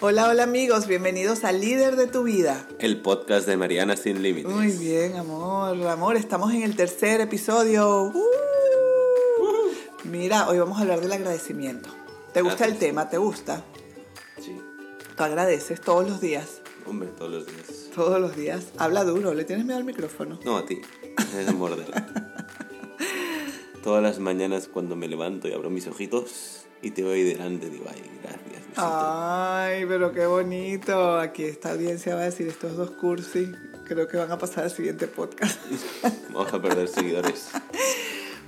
Hola, 0.00 0.28
hola 0.28 0.44
amigos, 0.44 0.86
bienvenidos 0.86 1.42
a 1.42 1.50
Líder 1.50 1.96
de 1.96 2.06
tu 2.06 2.22
Vida. 2.22 2.68
El 2.78 3.02
podcast 3.02 3.48
de 3.48 3.56
Mariana 3.56 3.96
Sin 3.96 4.22
Límites. 4.22 4.48
Muy 4.48 4.70
bien, 4.70 5.16
amor, 5.16 5.84
amor, 5.88 6.16
estamos 6.16 6.54
en 6.54 6.62
el 6.62 6.76
tercer 6.76 7.20
episodio. 7.20 8.04
Uh. 8.04 8.22
Mira, 10.04 10.48
hoy 10.48 10.60
vamos 10.60 10.78
a 10.78 10.82
hablar 10.82 11.00
del 11.00 11.10
agradecimiento. 11.10 11.88
¿Te 12.32 12.42
gusta 12.42 12.64
el 12.66 12.78
tema? 12.78 13.08
¿Te 13.08 13.18
gusta? 13.18 13.64
Sí. 14.40 14.56
¿Tú 15.16 15.22
agradeces 15.24 15.80
todos 15.80 16.08
los 16.08 16.20
días? 16.20 16.62
Hombre, 16.86 17.08
todos 17.18 17.32
los 17.32 17.46
días. 17.46 17.90
Todos 17.92 18.20
los 18.20 18.36
días. 18.36 18.68
Habla 18.78 19.02
duro, 19.02 19.34
¿le 19.34 19.42
tienes 19.42 19.64
miedo 19.64 19.78
al 19.78 19.84
micrófono? 19.84 20.38
No, 20.44 20.58
a 20.58 20.64
ti. 20.64 20.80
Es 21.36 21.52
morder. 21.52 21.86
Todas 23.82 24.00
las 24.00 24.20
mañanas 24.20 24.68
cuando 24.68 24.94
me 24.94 25.08
levanto 25.08 25.48
y 25.48 25.52
abro 25.54 25.70
mis 25.70 25.88
ojitos 25.88 26.66
y 26.82 26.92
te 26.92 27.02
voy 27.02 27.24
delante, 27.24 27.68
digo, 27.68 27.86
ay, 27.88 28.00
gracias. 28.22 28.57
Besito". 28.68 28.82
Ay, 28.84 29.84
pero 29.86 30.12
qué 30.12 30.26
bonito. 30.26 31.18
Aquí 31.18 31.44
esta 31.44 31.72
audiencia 31.72 32.14
va 32.14 32.22
a 32.22 32.24
decir 32.24 32.48
estos 32.48 32.76
dos 32.76 32.90
cursis. 32.92 33.48
Creo 33.84 34.06
que 34.06 34.16
van 34.16 34.30
a 34.30 34.38
pasar 34.38 34.64
al 34.64 34.70
siguiente 34.70 35.06
podcast. 35.06 35.58
Vamos 36.32 36.52
a 36.52 36.60
perder 36.60 36.88
seguidores. 36.88 37.50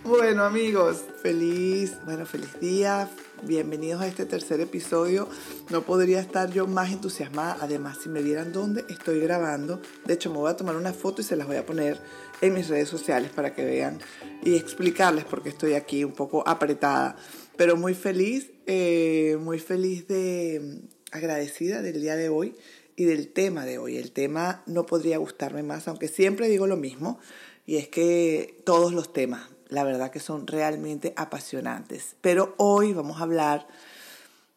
Bueno 0.02 0.45
amigos, 0.45 1.05
feliz, 1.23 1.98
bueno, 2.06 2.24
feliz 2.24 2.59
día, 2.59 3.10
bienvenidos 3.43 4.01
a 4.01 4.06
este 4.06 4.24
tercer 4.24 4.59
episodio. 4.60 5.29
No 5.69 5.83
podría 5.83 6.21
estar 6.21 6.51
yo 6.51 6.66
más 6.66 6.91
entusiasmada, 6.91 7.59
además 7.60 7.98
si 8.02 8.09
me 8.09 8.23
vieran 8.23 8.51
dónde 8.51 8.87
estoy 8.88 9.21
grabando, 9.21 9.79
de 10.07 10.15
hecho 10.15 10.30
me 10.30 10.38
voy 10.38 10.51
a 10.51 10.57
tomar 10.57 10.77
una 10.77 10.95
foto 10.95 11.21
y 11.21 11.24
se 11.24 11.37
las 11.37 11.46
voy 11.46 11.59
a 11.59 11.66
poner 11.66 12.01
en 12.41 12.55
mis 12.55 12.68
redes 12.68 12.88
sociales 12.88 13.30
para 13.30 13.55
que 13.55 13.62
vean 13.62 13.98
y 14.43 14.57
explicarles 14.57 15.27
por 15.27 15.43
qué 15.43 15.51
estoy 15.51 15.74
aquí 15.74 16.02
un 16.02 16.12
poco 16.12 16.48
apretada, 16.48 17.16
pero 17.59 17.77
muy 17.77 17.93
feliz, 17.93 18.51
eh, 18.73 19.37
muy 19.37 19.59
feliz 19.59 20.07
de 20.07 20.82
agradecida 21.10 21.82
del 21.82 22.01
día 22.01 22.15
de 22.15 22.29
hoy 22.29 22.54
y 22.95 23.02
del 23.02 23.27
tema 23.32 23.65
de 23.65 23.79
hoy. 23.79 23.96
El 23.96 24.12
tema 24.12 24.62
no 24.66 24.87
podría 24.87 25.18
gustarme 25.18 25.65
más, 25.65 25.88
aunque 25.88 26.07
siempre 26.07 26.49
digo 26.49 26.68
lo 26.68 26.77
mismo, 26.77 27.18
y 27.66 27.79
es 27.79 27.88
que 27.88 28.62
todos 28.65 28.93
los 28.93 29.12
temas, 29.12 29.49
la 29.71 29.82
verdad 29.82 30.12
que 30.12 30.21
son 30.21 30.46
realmente 30.46 31.15
apasionantes. 31.16 32.15
Pero 32.21 32.54
hoy 32.59 32.93
vamos 32.93 33.18
a 33.18 33.24
hablar 33.24 33.66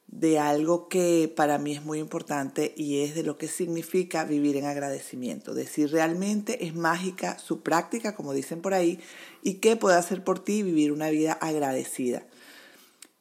de 0.06 0.38
algo 0.38 0.90
que 0.90 1.34
para 1.36 1.58
mí 1.58 1.74
es 1.74 1.84
muy 1.84 1.98
importante 1.98 2.72
y 2.78 3.00
es 3.00 3.16
de 3.16 3.24
lo 3.24 3.40
que 3.40 3.48
significa 3.48 4.26
vivir 4.26 4.58
en 4.58 4.66
agradecimiento, 4.66 5.56
de 5.56 5.66
si 5.66 5.88
realmente 5.88 6.68
es 6.68 6.76
mágica 6.76 7.40
su 7.40 7.64
práctica, 7.64 8.14
como 8.14 8.34
dicen 8.34 8.62
por 8.62 8.76
ahí, 8.76 9.00
y 9.42 9.56
qué 9.56 9.76
puede 9.76 9.98
hacer 9.98 10.24
por 10.24 10.38
ti 10.38 10.62
vivir 10.62 10.92
una 10.92 11.10
vida 11.10 11.34
agradecida. 11.34 12.28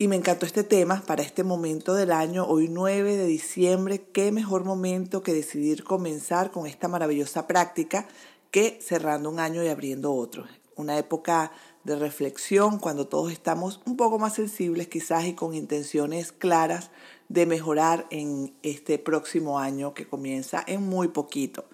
Y 0.02 0.08
me 0.08 0.16
encantó 0.16 0.46
este 0.46 0.64
tema 0.64 1.00
para 1.06 1.22
este 1.22 1.44
momento 1.44 1.94
del 1.94 2.10
año, 2.10 2.44
hoy 2.44 2.66
9 2.68 3.16
de 3.16 3.24
diciembre, 3.24 4.02
qué 4.12 4.32
mejor 4.32 4.64
momento 4.64 5.22
que 5.22 5.32
decidir 5.32 5.84
comenzar 5.84 6.50
con 6.50 6.66
esta 6.66 6.88
maravillosa 6.88 7.46
práctica 7.46 8.08
que 8.50 8.80
cerrando 8.82 9.30
un 9.30 9.38
año 9.38 9.62
y 9.62 9.68
abriendo 9.68 10.12
otro. 10.12 10.44
Una 10.74 10.98
época 10.98 11.52
de 11.84 11.94
reflexión 11.94 12.80
cuando 12.80 13.06
todos 13.06 13.30
estamos 13.30 13.80
un 13.86 13.96
poco 13.96 14.18
más 14.18 14.34
sensibles 14.34 14.88
quizás 14.88 15.24
y 15.26 15.34
con 15.34 15.54
intenciones 15.54 16.32
claras 16.32 16.90
de 17.28 17.46
mejorar 17.46 18.08
en 18.10 18.56
este 18.64 18.98
próximo 18.98 19.60
año 19.60 19.94
que 19.94 20.08
comienza 20.08 20.64
en 20.66 20.82
muy 20.82 21.06
poquito. 21.06 21.66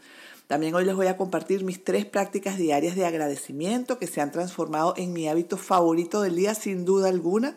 También 0.49 0.75
hoy 0.75 0.85
les 0.85 0.97
voy 0.97 1.07
a 1.07 1.17
compartir 1.17 1.65
mis 1.65 1.83
tres 1.83 2.05
prácticas 2.05 2.59
diarias 2.59 2.95
de 2.95 3.07
agradecimiento 3.07 3.99
que 3.99 4.07
se 4.07 4.21
han 4.21 4.33
transformado 4.33 4.93
en 4.99 5.15
mi 5.15 5.29
hábito 5.29 5.57
favorito 5.57 6.21
del 6.21 6.37
día 6.37 6.55
sin 6.55 6.85
duda 6.85 7.09
alguna. 7.09 7.57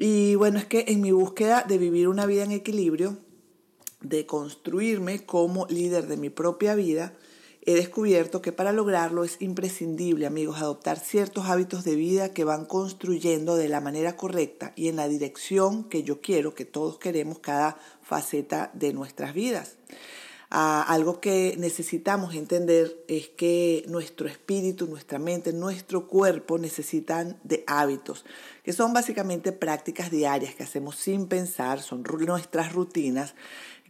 Y 0.00 0.36
bueno, 0.36 0.60
es 0.60 0.64
que 0.64 0.84
en 0.86 1.00
mi 1.00 1.10
búsqueda 1.10 1.64
de 1.66 1.76
vivir 1.76 2.06
una 2.06 2.24
vida 2.24 2.44
en 2.44 2.52
equilibrio, 2.52 3.18
de 4.00 4.26
construirme 4.26 5.26
como 5.26 5.66
líder 5.66 6.06
de 6.06 6.16
mi 6.16 6.30
propia 6.30 6.76
vida, 6.76 7.14
he 7.62 7.74
descubierto 7.74 8.40
que 8.40 8.52
para 8.52 8.70
lograrlo 8.70 9.24
es 9.24 9.42
imprescindible, 9.42 10.24
amigos, 10.26 10.58
adoptar 10.58 11.00
ciertos 11.00 11.46
hábitos 11.46 11.82
de 11.82 11.96
vida 11.96 12.32
que 12.32 12.44
van 12.44 12.64
construyendo 12.64 13.56
de 13.56 13.68
la 13.68 13.80
manera 13.80 14.16
correcta 14.16 14.72
y 14.76 14.86
en 14.86 14.94
la 14.94 15.08
dirección 15.08 15.82
que 15.82 16.04
yo 16.04 16.20
quiero, 16.20 16.54
que 16.54 16.64
todos 16.64 16.98
queremos 16.98 17.40
cada 17.40 17.76
faceta 18.00 18.70
de 18.74 18.92
nuestras 18.92 19.34
vidas. 19.34 19.78
Algo 20.50 21.20
que 21.20 21.56
necesitamos 21.58 22.34
entender 22.34 23.04
es 23.06 23.28
que 23.28 23.84
nuestro 23.86 24.26
espíritu, 24.28 24.86
nuestra 24.86 25.18
mente, 25.18 25.52
nuestro 25.52 26.08
cuerpo 26.08 26.56
necesitan 26.56 27.38
de 27.44 27.64
hábitos, 27.66 28.24
que 28.62 28.72
son 28.72 28.94
básicamente 28.94 29.52
prácticas 29.52 30.10
diarias 30.10 30.54
que 30.54 30.62
hacemos 30.62 30.96
sin 30.96 31.26
pensar, 31.26 31.82
son 31.82 32.02
nuestras 32.02 32.72
rutinas 32.72 33.34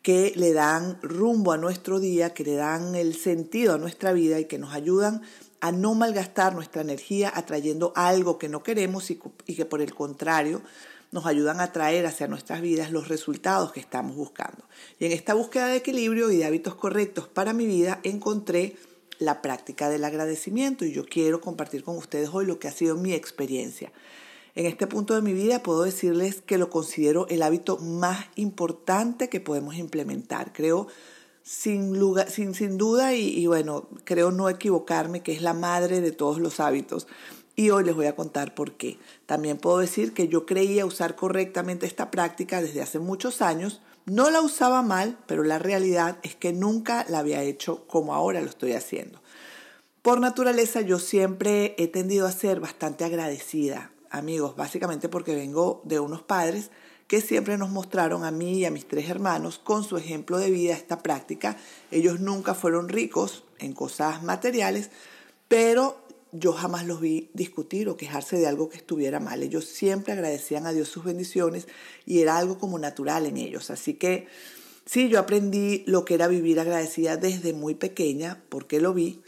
que 0.03 0.33
le 0.35 0.53
dan 0.53 0.99
rumbo 1.01 1.53
a 1.53 1.59
nuestro 1.59 2.01
día, 2.01 2.35
que 2.35 2.45
le 2.45 2.55
dan 2.55 2.97
el 2.97 3.15
sentido 3.15 3.75
a 3.75 3.79
nuestra 3.79 4.13
vida 4.13 4.41
y 4.41 4.47
que 4.47 4.59
nos 4.59 4.75
ayudan 4.75 5.23
a 5.61 5.71
no 5.71 5.95
malgastar 5.95 6.55
nuestra 6.55 6.83
energía 6.83 7.33
atrayendo 7.35 7.93
algo 7.95 8.39
que 8.39 8.49
no 8.49 8.63
queremos 8.65 9.11
y 9.11 9.19
que 9.55 9.65
por 9.65 9.81
el 9.81 9.95
contrario 9.95 10.63
nos 11.11 11.27
ayudan 11.27 11.61
a 11.61 11.73
traer 11.73 12.07
hacia 12.07 12.29
nuestras 12.29 12.61
vidas 12.61 12.91
los 12.91 13.09
resultados 13.09 13.73
que 13.73 13.81
estamos 13.81 14.15
buscando. 14.15 14.65
Y 14.99 15.07
en 15.07 15.13
esta 15.13 15.35
búsqueda 15.35 15.67
de 15.67 15.77
equilibrio 15.77 16.31
y 16.31 16.37
de 16.37 16.45
hábitos 16.45 16.75
correctos 16.75 17.29
para 17.29 17.53
mi 17.53 17.67
vida 17.67 18.01
encontré 18.03 18.77
la 19.19 19.43
práctica 19.43 19.89
del 19.89 20.05
agradecimiento 20.05 20.85
y 20.85 20.93
yo 20.93 21.05
quiero 21.05 21.41
compartir 21.41 21.83
con 21.83 21.97
ustedes 21.97 22.31
hoy 22.33 22.47
lo 22.47 22.59
que 22.59 22.69
ha 22.69 22.73
sido 22.73 22.97
mi 22.97 23.13
experiencia. 23.15 23.93
En 24.55 24.67
este 24.67 24.87
punto 24.87 25.15
de 25.15 25.23
mi 25.23 25.33
vida 25.33 25.63
puedo 25.63 25.83
decirles 25.83 26.43
que 26.43 26.59
lo 26.59 26.71
considero 26.71 27.27
el 27.29 27.43
hábito 27.43 27.79
más 27.79 28.27
importante 28.35 29.29
que 29.29 29.41
podemos 29.41 29.77
implementar. 29.77 30.53
Creo 30.53 30.89
sin, 31.43 31.99
lugar, 31.99 32.31
sin, 32.31 32.55
sin 32.55 32.77
duda 32.77 33.15
y, 33.15 33.29
y 33.29 33.47
bueno, 33.47 33.89
creo 34.05 34.33
no 34.33 34.49
equivocarme 34.49 35.23
que 35.23 35.33
es 35.33 35.43
la 35.43 35.55
madre 35.55 36.01
de 36.01 36.13
todos 36.13 36.39
los 36.39 36.61
hábitos. 36.61 37.07
Y 37.59 37.71
hoy 37.71 37.83
les 37.83 37.97
voy 37.97 38.07
a 38.07 38.15
contar 38.15 38.55
por 38.55 38.77
qué. 38.77 38.99
También 39.27 39.59
puedo 39.59 39.79
decir 39.79 40.15
que 40.15 40.29
yo 40.29 40.47
creía 40.47 40.87
usar 40.87 41.17
correctamente 41.17 41.87
esta 41.87 42.09
práctica 42.09 42.63
desde 42.63 42.83
hace 42.83 43.01
muchos 43.01 43.43
años. 43.43 43.83
No 44.07 44.31
la 44.31 44.41
usaba 44.41 44.81
mal, 44.83 45.19
pero 45.27 45.43
la 45.43 45.59
realidad 45.59 46.19
es 46.23 46.37
que 46.37 46.53
nunca 46.53 47.05
la 47.09 47.19
había 47.19 47.43
hecho 47.43 47.85
como 47.89 48.15
ahora 48.15 48.41
lo 48.43 48.49
estoy 48.49 48.75
haciendo. 48.75 49.21
Por 50.03 50.21
naturaleza 50.21 50.83
yo 50.83 51.01
siempre 51.01 51.75
he 51.79 51.89
tendido 51.89 52.29
a 52.29 52.31
ser 52.33 52.61
bastante 52.61 53.05
agradecida, 53.05 53.91
amigos, 54.09 54.55
básicamente 54.55 55.09
porque 55.09 55.35
vengo 55.35 55.83
de 55.83 55.99
unos 55.99 56.23
padres 56.23 56.71
que 57.09 57.21
siempre 57.21 57.59
nos 57.59 57.71
mostraron 57.71 58.23
a 58.23 58.31
mí 58.31 58.59
y 58.59 58.67
a 58.67 58.71
mis 58.71 58.87
tres 58.87 59.11
hermanos 59.11 59.59
con 59.59 59.83
su 59.83 59.97
ejemplo 59.97 60.39
de 60.39 60.53
vida 60.53 60.75
esta 60.75 61.03
práctica. 61.03 61.57
Ellos 61.91 62.21
nunca 62.21 62.55
fueron 62.55 62.89
ricos 62.89 63.43
en 63.59 63.73
cosas 63.73 64.23
materiales, 64.23 64.91
pero 65.49 66.07
yo 66.33 66.53
jamás 66.53 66.87
los 66.87 67.01
vi 67.01 67.31
discutir 67.35 67.89
o 67.89 67.97
quejarse 67.97 68.37
de 68.37 68.47
algo 68.47 68.69
que 68.69 68.77
estuviera 68.77 69.21
mal. 69.21 69.43
Ellos 69.43 69.65
siempre 69.65 70.13
agradecían 70.13 70.67
a 70.67 70.73
Dios 70.73 70.89
sus 70.89 71.05
bendiciones 71.05 71.69
y 72.07 72.21
era 72.21 72.37
algo 72.37 72.59
como 72.59 72.79
natural 72.79 73.27
en 73.27 73.37
ellos. 73.37 73.71
Así 73.71 73.95
que 73.95 74.27
sí, 74.85 75.09
yo 75.09 75.19
aprendí 75.19 75.85
lo 75.87 76.05
que 76.05 76.15
era 76.15 76.29
vivir 76.29 76.61
agradecida 76.61 77.17
desde 77.17 77.53
muy 77.53 77.75
pequeña, 77.75 78.43
porque 78.49 78.81
lo 78.81 78.95
vi. 78.95 79.23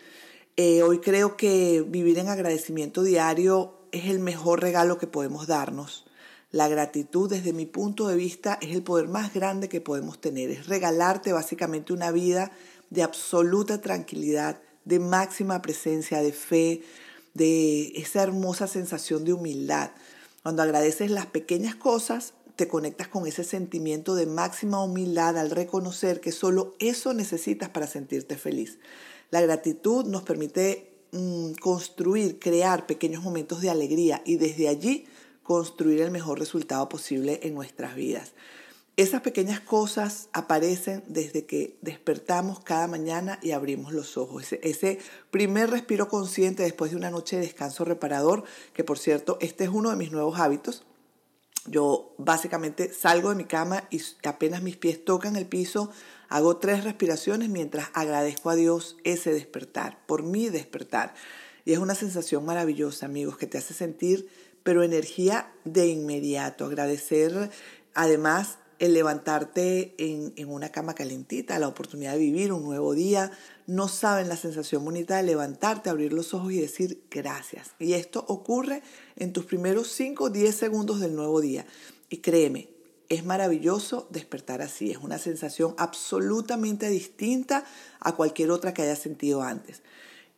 Eh, 0.57 0.83
hoy 0.83 0.99
creo 0.99 1.37
que 1.37 1.85
vivir 1.87 2.19
en 2.19 2.29
agradecimiento 2.29 3.03
diario 3.03 3.79
es 3.93 4.07
el 4.07 4.21
mejor 4.21 4.61
regalo 4.61 4.99
que 4.99 5.07
podemos 5.07 5.47
darnos. 5.47 6.05
La 6.53 6.69
gratitud 6.69 7.31
desde 7.31 7.53
mi 7.53 7.65
punto 7.65 8.09
de 8.09 8.17
vista 8.17 8.59
es 8.61 8.75
el 8.75 8.83
poder 8.83 9.09
más 9.09 9.33
grande 9.33 9.69
que 9.69 9.81
podemos 9.81 10.21
tener. 10.21 10.51
Es 10.51 10.67
regalarte 10.67 11.33
básicamente 11.33 11.93
una 11.93 12.11
vida 12.11 12.51
de 12.91 13.05
absoluta 13.05 13.81
tranquilidad, 13.81 14.61
de 14.91 14.99
máxima 14.99 15.63
presencia, 15.63 16.21
de 16.21 16.33
fe, 16.33 16.83
de 17.33 17.93
esa 17.95 18.23
hermosa 18.23 18.67
sensación 18.67 19.25
de 19.25 19.33
humildad. 19.33 19.93
Cuando 20.43 20.63
agradeces 20.63 21.13
las 21.13 21.27
pequeñas 21.27 21.77
cosas, 21.77 22.35
te 22.57 22.67
conectas 22.67 23.07
con 23.07 23.27
ese 23.27 23.45
sentimiento 23.45 24.17
de 24.17 24.27
máxima 24.27 24.83
humildad 24.83 25.39
al 25.39 25.51
reconocer 25.51 26.21
que 26.21 26.33
solo 26.33 26.75
eso 26.81 27.15
necesitas 27.15 27.69
para 27.69 27.87
sentirte 27.87 28.37
feliz. 28.37 28.79
La 29.31 29.41
gratitud 29.41 30.05
nos 30.07 30.25
permite 30.25 30.93
mmm, 31.13 31.53
construir, 31.53 32.41
crear 32.41 32.87
pequeños 32.87 33.23
momentos 33.23 33.61
de 33.61 33.71
alegría 33.71 34.23
y 34.27 34.37
desde 34.37 34.69
allí 34.69 35.07
construir 35.45 36.01
el 36.01 36.11
mejor 36.11 36.41
resultado 36.41 36.89
posible 36.89 37.39
en 37.45 37.55
nuestras 37.55 37.95
vidas. 37.95 38.33
Esas 39.01 39.23
pequeñas 39.23 39.61
cosas 39.61 40.29
aparecen 40.35 41.03
desde 41.07 41.47
que 41.47 41.79
despertamos 41.81 42.61
cada 42.61 42.87
mañana 42.87 43.39
y 43.41 43.53
abrimos 43.53 43.95
los 43.95 44.19
ojos. 44.19 44.53
Ese, 44.53 44.99
primer 45.31 45.71
respiro 45.71 46.07
consciente 46.11 46.65
después 46.65 46.91
de 46.91 46.99
una 46.99 47.09
noche 47.09 47.37
de 47.37 47.47
descanso 47.47 47.87
reparador, 47.87 48.45
que 48.75 48.85
por 48.85 48.99
cierto, 48.99 49.39
este 49.41 49.65
es 49.65 49.71
uno 49.71 49.89
de 49.89 49.97
mis 49.97 50.13
nuevos 50.13 50.39
hábitos. 50.39 50.85
Yo 51.65 52.15
básicamente 52.19 52.93
salgo 52.93 53.31
de 53.31 53.37
mi 53.37 53.47
cama 53.47 53.85
y 53.89 54.03
apenas 54.23 54.61
mis 54.61 54.77
pies 54.77 55.03
tocan 55.03 55.35
el 55.37 55.47
piso, 55.47 55.91
hago 56.29 56.59
tres 56.59 56.85
respiraciones 56.85 57.49
mientras 57.49 57.89
agradezco 57.95 58.51
a 58.51 58.55
Dios 58.55 58.99
ese 59.05 59.33
despertar, 59.33 60.05
por 60.05 60.25
mi 60.25 60.51
despertar. 60.51 61.15
Y 61.65 61.73
es 61.73 61.79
una 61.79 61.95
sensación 61.95 62.45
maravillosa, 62.45 63.07
amigos, 63.07 63.39
que 63.39 63.47
te 63.47 63.57
hace 63.57 63.73
sentir, 63.73 64.29
pero 64.63 64.83
energía 64.83 65.51
de 65.65 65.87
inmediato. 65.87 66.67
Agradecer 66.67 67.51
además 67.95 68.59
el 68.81 68.95
levantarte 68.95 69.95
en, 69.99 70.33
en, 70.37 70.49
una 70.49 70.71
cama 70.71 70.95
calentita, 70.95 71.59
la 71.59 71.69
oportunidad 71.69 72.15
de 72.15 72.19
vivir 72.19 72.53
un 72.53 72.65
nuevo 72.65 72.95
día. 72.95 73.31
No 73.67 73.87
saben 73.87 74.29
la 74.29 74.37
sensación 74.37 74.85
bonita 74.85 75.19
de 75.19 75.23
levantarte, 75.23 75.91
abrir 75.91 76.13
los 76.13 76.35
ojos 76.35 76.53
y 76.53 76.61
decir 76.61 77.05
gracias. 77.11 77.73
Y 77.79 77.93
esto 77.93 78.25
ocurre 78.27 78.83
en 79.17 79.33
tus 79.33 79.45
primeros 79.45 79.93
5 79.93 80.25
o 80.25 80.31
10 80.31 80.55
segundos 80.55 80.99
del 80.99 81.15
nuevo 81.15 81.41
día. 81.41 81.67
Y 82.09 82.17
créeme, 82.17 82.71
es 83.11 83.25
maravilloso 83.25 84.09
despertar 84.11 84.63
así. 84.63 84.91
Es 84.91 84.99
una 84.99 85.19
sensación 85.19 85.75
absolutamente 85.77 86.89
distinta 86.89 87.65
a 88.01 88.17
cualquier 88.17 88.51
otra 88.51 88.73
que 88.73 88.83
hayas 88.83 88.99
sentido 88.99 89.43
antes. 89.43 89.83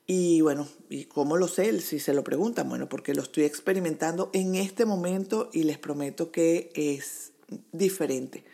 Y 0.07 0.41
bueno, 0.41 0.67
¿y 0.91 1.05
cómo 1.05 1.37
lo 1.37 1.47
sé? 1.47 1.81
Si 1.81 2.01
se 2.01 2.13
lo 2.13 2.25
preguntan, 2.25 2.69
bueno, 2.69 2.89
porque 2.89 3.15
lo 3.15 3.23
estoy 3.23 3.45
experimentando 3.45 4.31
en 4.33 4.57
este 4.57 4.85
momento 4.85 5.49
y 5.53 5.63
les 5.63 5.79
prometo 5.79 6.33
que 6.33 6.73
es 6.75 7.32
diferente. 7.73 8.45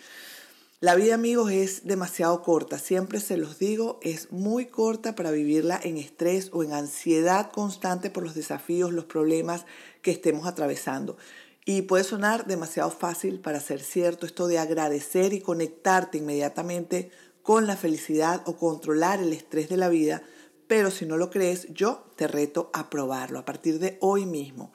La 0.80 0.94
vida, 0.94 1.14
amigos, 1.14 1.50
es 1.50 1.86
demasiado 1.86 2.40
corta. 2.42 2.78
Siempre 2.78 3.18
se 3.18 3.36
los 3.36 3.58
digo, 3.58 3.98
es 4.00 4.30
muy 4.30 4.66
corta 4.66 5.16
para 5.16 5.32
vivirla 5.32 5.80
en 5.82 5.96
estrés 5.96 6.50
o 6.52 6.62
en 6.62 6.72
ansiedad 6.72 7.50
constante 7.50 8.10
por 8.10 8.22
los 8.22 8.34
desafíos, 8.34 8.92
los 8.92 9.06
problemas 9.06 9.66
que 10.02 10.12
estemos 10.12 10.46
atravesando. 10.46 11.16
Y 11.64 11.82
puede 11.82 12.04
sonar 12.04 12.46
demasiado 12.46 12.90
fácil 12.90 13.40
para 13.40 13.58
ser 13.58 13.80
cierto 13.80 14.24
esto 14.24 14.46
de 14.46 14.58
agradecer 14.58 15.32
y 15.32 15.40
conectarte 15.40 16.18
inmediatamente 16.18 17.10
con 17.42 17.66
la 17.66 17.76
felicidad 17.76 18.42
o 18.46 18.56
controlar 18.56 19.20
el 19.20 19.32
estrés 19.32 19.68
de 19.68 19.78
la 19.78 19.88
vida, 19.88 20.22
pero 20.68 20.90
si 20.90 21.06
no 21.06 21.16
lo 21.16 21.30
crees, 21.30 21.66
yo 21.72 22.04
te 22.14 22.28
reto 22.28 22.70
a 22.72 22.88
probarlo 22.88 23.38
a 23.38 23.44
partir 23.44 23.78
de 23.78 23.98
hoy 24.00 24.26
mismo. 24.26 24.72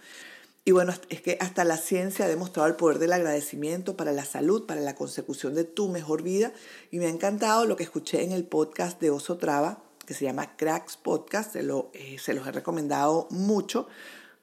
Y 0.66 0.72
bueno, 0.72 0.94
es 1.10 1.22
que 1.22 1.38
hasta 1.42 1.66
la 1.66 1.76
ciencia 1.76 2.24
ha 2.24 2.30
demostrado 2.30 2.70
el 2.70 2.76
poder 2.76 2.98
del 2.98 3.12
agradecimiento 3.12 3.98
para 3.98 4.14
la 4.14 4.24
salud, 4.24 4.66
para 4.66 4.80
la 4.80 4.96
consecución 4.96 5.56
de 5.56 5.66
tu 5.66 5.90
mejor 5.90 6.24
vida. 6.24 6.54
Y 6.90 7.00
me 7.00 7.08
ha 7.08 7.10
encantado 7.10 7.66
lo 7.66 7.76
que 7.76 7.84
escuché 7.84 8.24
en 8.24 8.32
el 8.32 8.46
podcast 8.46 9.02
de 9.02 9.10
Oso 9.10 9.38
Traba, 9.38 9.84
que 10.06 10.14
se 10.14 10.24
llama 10.24 10.56
Cracks 10.56 10.96
Podcast. 10.96 11.52
Se, 11.52 11.64
lo, 11.64 11.92
eh, 11.94 12.18
se 12.18 12.34
los 12.34 12.48
he 12.48 12.52
recomendado 12.54 13.28
mucho 13.30 13.88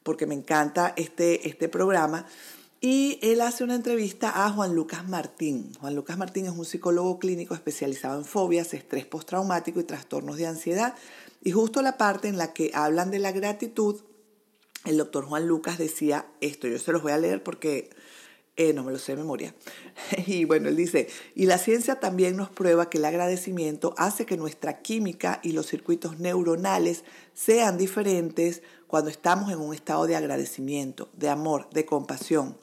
porque 0.03 0.27
me 0.27 0.35
encanta 0.35 0.93
este, 0.97 1.49
este 1.49 1.71
programa. 1.71 2.27
Y 2.83 3.19
él 3.23 3.41
hace 3.41 3.65
una 3.65 3.75
entrevista 3.75 4.45
a 4.45 4.51
Juan 4.51 4.75
Lucas 4.75 5.09
Martín. 5.09 5.73
Juan 5.81 5.95
Lucas 5.95 6.19
Martín 6.19 6.45
es 6.45 6.53
un 6.53 6.67
psicólogo 6.67 7.19
clínico 7.19 7.55
especializado 7.55 8.19
en 8.19 8.27
fobias, 8.27 8.75
estrés 8.75 9.07
postraumático 9.07 9.81
y 9.81 9.85
trastornos 9.85 10.37
de 10.37 10.47
ansiedad. 10.47 10.95
Y 11.43 11.53
justo 11.53 11.81
la 11.81 11.97
parte 11.97 12.29
en 12.29 12.37
la 12.37 12.53
que 12.53 12.73
hablan 12.75 13.11
de 13.11 13.21
la 13.21 13.33
gratitud 13.33 14.03
el 14.85 14.97
doctor 14.97 15.25
Juan 15.25 15.47
Lucas 15.47 15.79
decía 15.79 16.27
esto, 16.41 16.69
yo 16.69 16.79
se 16.79 16.93
los 16.93 17.03
voy 17.03 17.13
a 17.13 17.19
leer 17.19 17.43
porque 17.43 17.91
eh, 18.57 18.73
no 18.73 18.83
me 18.83 18.93
lo 18.93 18.99
sé 18.99 19.13
de 19.13 19.19
memoria. 19.19 19.55
y 20.27 20.45
bueno, 20.45 20.69
él 20.69 20.77
dice, 20.77 21.09
y 21.35 21.47
la 21.47 21.59
ciencia 21.59 22.01
también 22.01 22.37
nos 22.37 22.51
prueba 22.51 22.91
que 22.91 22.99
el 22.99 23.05
agradecimiento 23.05 23.95
hace 23.97 24.27
que 24.27 24.37
nuestra 24.37 24.83
química 24.83 25.41
y 25.43 25.53
los 25.53 25.67
circuitos 25.67 26.19
neuronales 26.19 27.05
sean 27.35 27.79
diferentes 27.79 28.63
cuando 28.87 29.11
estamos 29.11 29.53
en 29.53 29.61
un 29.61 29.75
estado 29.75 30.07
de 30.07 30.17
agradecimiento, 30.17 31.09
de 31.15 31.29
amor, 31.29 31.71
de 31.71 31.87
compasión. 31.87 32.57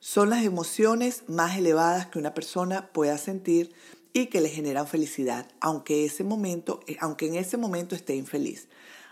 Son 0.00 0.30
las 0.30 0.44
emociones 0.44 1.24
más 1.28 1.56
elevadas 1.56 2.06
que 2.06 2.18
una 2.18 2.34
persona 2.34 2.90
pueda 2.92 3.18
sentir 3.18 3.72
y 4.12 4.26
que 4.26 4.40
le 4.40 4.48
generan 4.48 4.86
felicidad, 4.86 5.48
aunque, 5.60 6.06
eh, 6.06 6.96
aunque 7.00 7.26
en 7.26 7.34
ese 7.34 7.56
momento 7.56 7.94
esté 7.94 8.16
infeliz. 8.16 8.68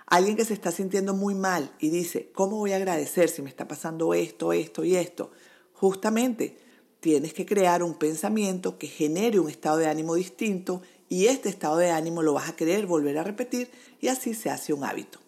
Alguien 0.07 0.37
que 0.37 0.45
se 0.45 0.55
está 0.55 0.71
sintiendo 0.71 1.15
muy 1.15 1.35
mal 1.35 1.75
y 1.81 1.91
dice, 1.91 2.31
¿cómo 2.33 2.59
voy 2.59 2.73
a 2.73 2.77
agradecer 2.77 3.29
si 3.29 3.43
me 3.43 3.51
está 3.51 3.67
pasando 3.67 4.15
esto, 4.15 4.53
esto 4.53 4.85
y 4.85 4.95
esto? 4.95 5.33
Justamente, 5.73 6.57
tienes 7.01 7.35
que 7.35 7.45
crear 7.45 7.83
un 7.83 7.95
pensamiento 7.95 8.79
que 8.79 8.87
genere 8.87 9.41
un 9.41 9.51
estado 9.51 9.79
de 9.79 9.89
ánimo 9.89 10.15
distinto 10.15 10.81
y 11.09 11.27
este 11.27 11.49
estado 11.49 11.79
de 11.79 11.91
ánimo 11.91 12.23
lo 12.23 12.35
vas 12.35 12.49
a 12.49 12.55
querer 12.55 12.87
volver 12.87 13.19
a 13.19 13.25
repetir 13.25 13.69
y 14.01 14.07
así 14.07 14.35
se 14.35 14.49
hace 14.49 14.73
un 14.73 14.85
hábito. 14.85 15.19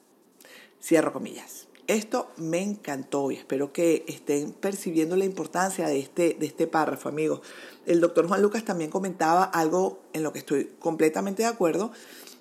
Cierro 0.80 1.12
comillas. 1.12 1.66
Esto 1.88 2.30
me 2.36 2.62
encantó 2.62 3.32
y 3.32 3.36
espero 3.36 3.72
que 3.72 4.04
estén 4.06 4.52
percibiendo 4.52 5.16
la 5.16 5.24
importancia 5.24 5.88
de 5.88 5.98
este, 5.98 6.36
de 6.38 6.46
este 6.46 6.66
párrafo, 6.68 7.08
amigos. 7.08 7.40
El 7.84 8.00
doctor 8.00 8.28
Juan 8.28 8.42
Lucas 8.42 8.64
también 8.64 8.90
comentaba 8.90 9.42
algo 9.42 10.02
en 10.12 10.22
lo 10.22 10.32
que 10.32 10.38
estoy 10.38 10.66
completamente 10.78 11.42
de 11.42 11.48
acuerdo 11.48 11.90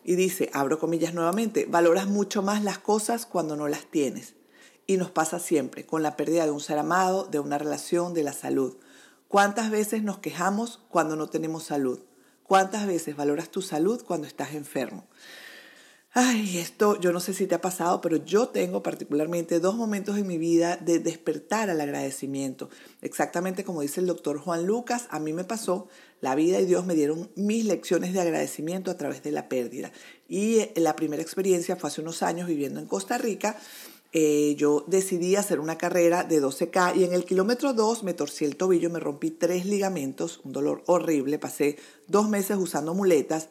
y 0.07 0.15
dice, 0.15 0.49
abro 0.53 0.79
comillas 0.79 1.13
nuevamente, 1.13 1.65
valoras 1.69 2.07
mucho 2.07 2.41
más 2.41 2.63
las 2.63 2.77
cosas 2.77 3.25
cuando 3.25 3.57
no 3.57 3.67
las 3.67 3.91
tienes. 3.91 4.35
Y 4.87 4.95
nos 4.95 5.11
pasa 5.11 5.37
siempre, 5.37 5.85
con 5.85 6.01
la 6.01 6.15
pérdida 6.15 6.45
de 6.45 6.51
un 6.51 6.61
ser 6.61 6.77
amado, 6.77 7.25
de 7.25 7.39
una 7.39 7.57
relación, 7.57 8.13
de 8.13 8.23
la 8.23 8.31
salud. 8.31 8.77
¿Cuántas 9.27 9.69
veces 9.69 10.03
nos 10.03 10.19
quejamos 10.19 10.79
cuando 10.87 11.17
no 11.17 11.27
tenemos 11.27 11.65
salud? 11.65 11.99
¿Cuántas 12.43 12.87
veces 12.87 13.17
valoras 13.17 13.49
tu 13.49 13.61
salud 13.61 14.01
cuando 14.07 14.27
estás 14.27 14.53
enfermo? 14.53 15.05
Ay, 16.19 16.57
esto 16.57 16.99
yo 16.99 17.11
no 17.11 17.19
sé 17.19 17.31
si 17.35 17.45
te 17.45 17.53
ha 17.53 17.61
pasado, 17.61 18.01
pero 18.01 18.17
yo 18.17 18.47
tengo 18.47 18.81
particularmente 18.81 19.59
dos 19.59 19.75
momentos 19.75 20.17
en 20.17 20.25
mi 20.25 20.39
vida 20.39 20.75
de 20.75 20.97
despertar 20.97 21.69
al 21.69 21.79
agradecimiento. 21.79 22.71
Exactamente 23.03 23.63
como 23.63 23.81
dice 23.81 23.99
el 23.99 24.07
doctor 24.07 24.39
Juan 24.39 24.65
Lucas, 24.65 25.05
a 25.11 25.19
mí 25.19 25.31
me 25.31 25.43
pasó, 25.43 25.89
la 26.19 26.33
vida 26.33 26.59
y 26.59 26.65
Dios 26.65 26.87
me 26.87 26.95
dieron 26.95 27.29
mis 27.35 27.65
lecciones 27.65 28.13
de 28.13 28.21
agradecimiento 28.21 28.89
a 28.89 28.97
través 28.97 29.21
de 29.21 29.29
la 29.29 29.47
pérdida. 29.47 29.91
Y 30.27 30.57
eh, 30.57 30.73
la 30.77 30.95
primera 30.95 31.21
experiencia 31.21 31.75
fue 31.75 31.91
hace 31.91 32.01
unos 32.01 32.23
años 32.23 32.47
viviendo 32.47 32.79
en 32.79 32.87
Costa 32.87 33.19
Rica. 33.19 33.55
Eh, 34.11 34.55
yo 34.57 34.85
decidí 34.87 35.35
hacer 35.35 35.59
una 35.59 35.77
carrera 35.77 36.23
de 36.23 36.41
12K 36.41 36.95
y 36.95 37.03
en 37.03 37.13
el 37.13 37.25
kilómetro 37.25 37.73
2 37.73 38.01
me 38.01 38.15
torcí 38.15 38.43
el 38.43 38.55
tobillo, 38.55 38.89
me 38.89 38.99
rompí 38.99 39.29
tres 39.29 39.67
ligamentos, 39.67 40.41
un 40.43 40.53
dolor 40.53 40.81
horrible, 40.87 41.37
pasé 41.37 41.77
dos 42.07 42.27
meses 42.27 42.57
usando 42.57 42.95
muletas. 42.95 43.49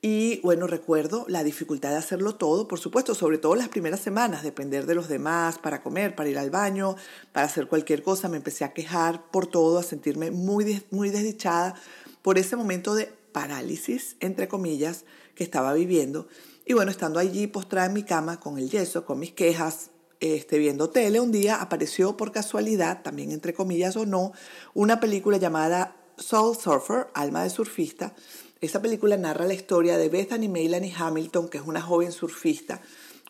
Y 0.00 0.40
bueno, 0.42 0.68
recuerdo 0.68 1.24
la 1.28 1.42
dificultad 1.42 1.90
de 1.90 1.96
hacerlo 1.96 2.36
todo, 2.36 2.68
por 2.68 2.78
supuesto, 2.78 3.16
sobre 3.16 3.38
todo 3.38 3.56
las 3.56 3.68
primeras 3.68 3.98
semanas, 3.98 4.44
depender 4.44 4.86
de 4.86 4.94
los 4.94 5.08
demás 5.08 5.58
para 5.58 5.82
comer, 5.82 6.14
para 6.14 6.28
ir 6.28 6.38
al 6.38 6.50
baño, 6.50 6.94
para 7.32 7.46
hacer 7.46 7.66
cualquier 7.66 8.04
cosa. 8.04 8.28
Me 8.28 8.36
empecé 8.36 8.64
a 8.64 8.72
quejar 8.72 9.28
por 9.32 9.48
todo, 9.48 9.78
a 9.78 9.82
sentirme 9.82 10.30
muy, 10.30 10.84
muy 10.92 11.10
desdichada 11.10 11.74
por 12.22 12.38
ese 12.38 12.54
momento 12.54 12.94
de 12.94 13.06
parálisis, 13.32 14.16
entre 14.20 14.46
comillas, 14.46 15.04
que 15.34 15.42
estaba 15.42 15.72
viviendo. 15.72 16.28
Y 16.64 16.74
bueno, 16.74 16.92
estando 16.92 17.18
allí 17.18 17.48
postrada 17.48 17.88
en 17.88 17.94
mi 17.94 18.04
cama 18.04 18.38
con 18.38 18.58
el 18.58 18.70
yeso, 18.70 19.04
con 19.04 19.18
mis 19.18 19.32
quejas, 19.32 19.90
este, 20.20 20.58
viendo 20.58 20.90
tele, 20.90 21.20
un 21.20 21.32
día 21.32 21.60
apareció 21.60 22.16
por 22.16 22.30
casualidad, 22.30 23.02
también 23.02 23.32
entre 23.32 23.54
comillas 23.54 23.96
o 23.96 24.06
no, 24.06 24.32
una 24.74 25.00
película 25.00 25.38
llamada 25.38 25.96
Soul 26.16 26.56
Surfer, 26.56 27.06
Alma 27.14 27.44
de 27.44 27.50
Surfista, 27.50 28.14
esa 28.60 28.82
película 28.82 29.16
narra 29.16 29.46
la 29.46 29.54
historia 29.54 29.98
de 29.98 30.08
Bethany 30.08 30.48
Melanie 30.48 30.92
Hamilton, 30.96 31.48
que 31.48 31.58
es 31.58 31.64
una 31.64 31.80
joven 31.80 32.10
surfista 32.10 32.80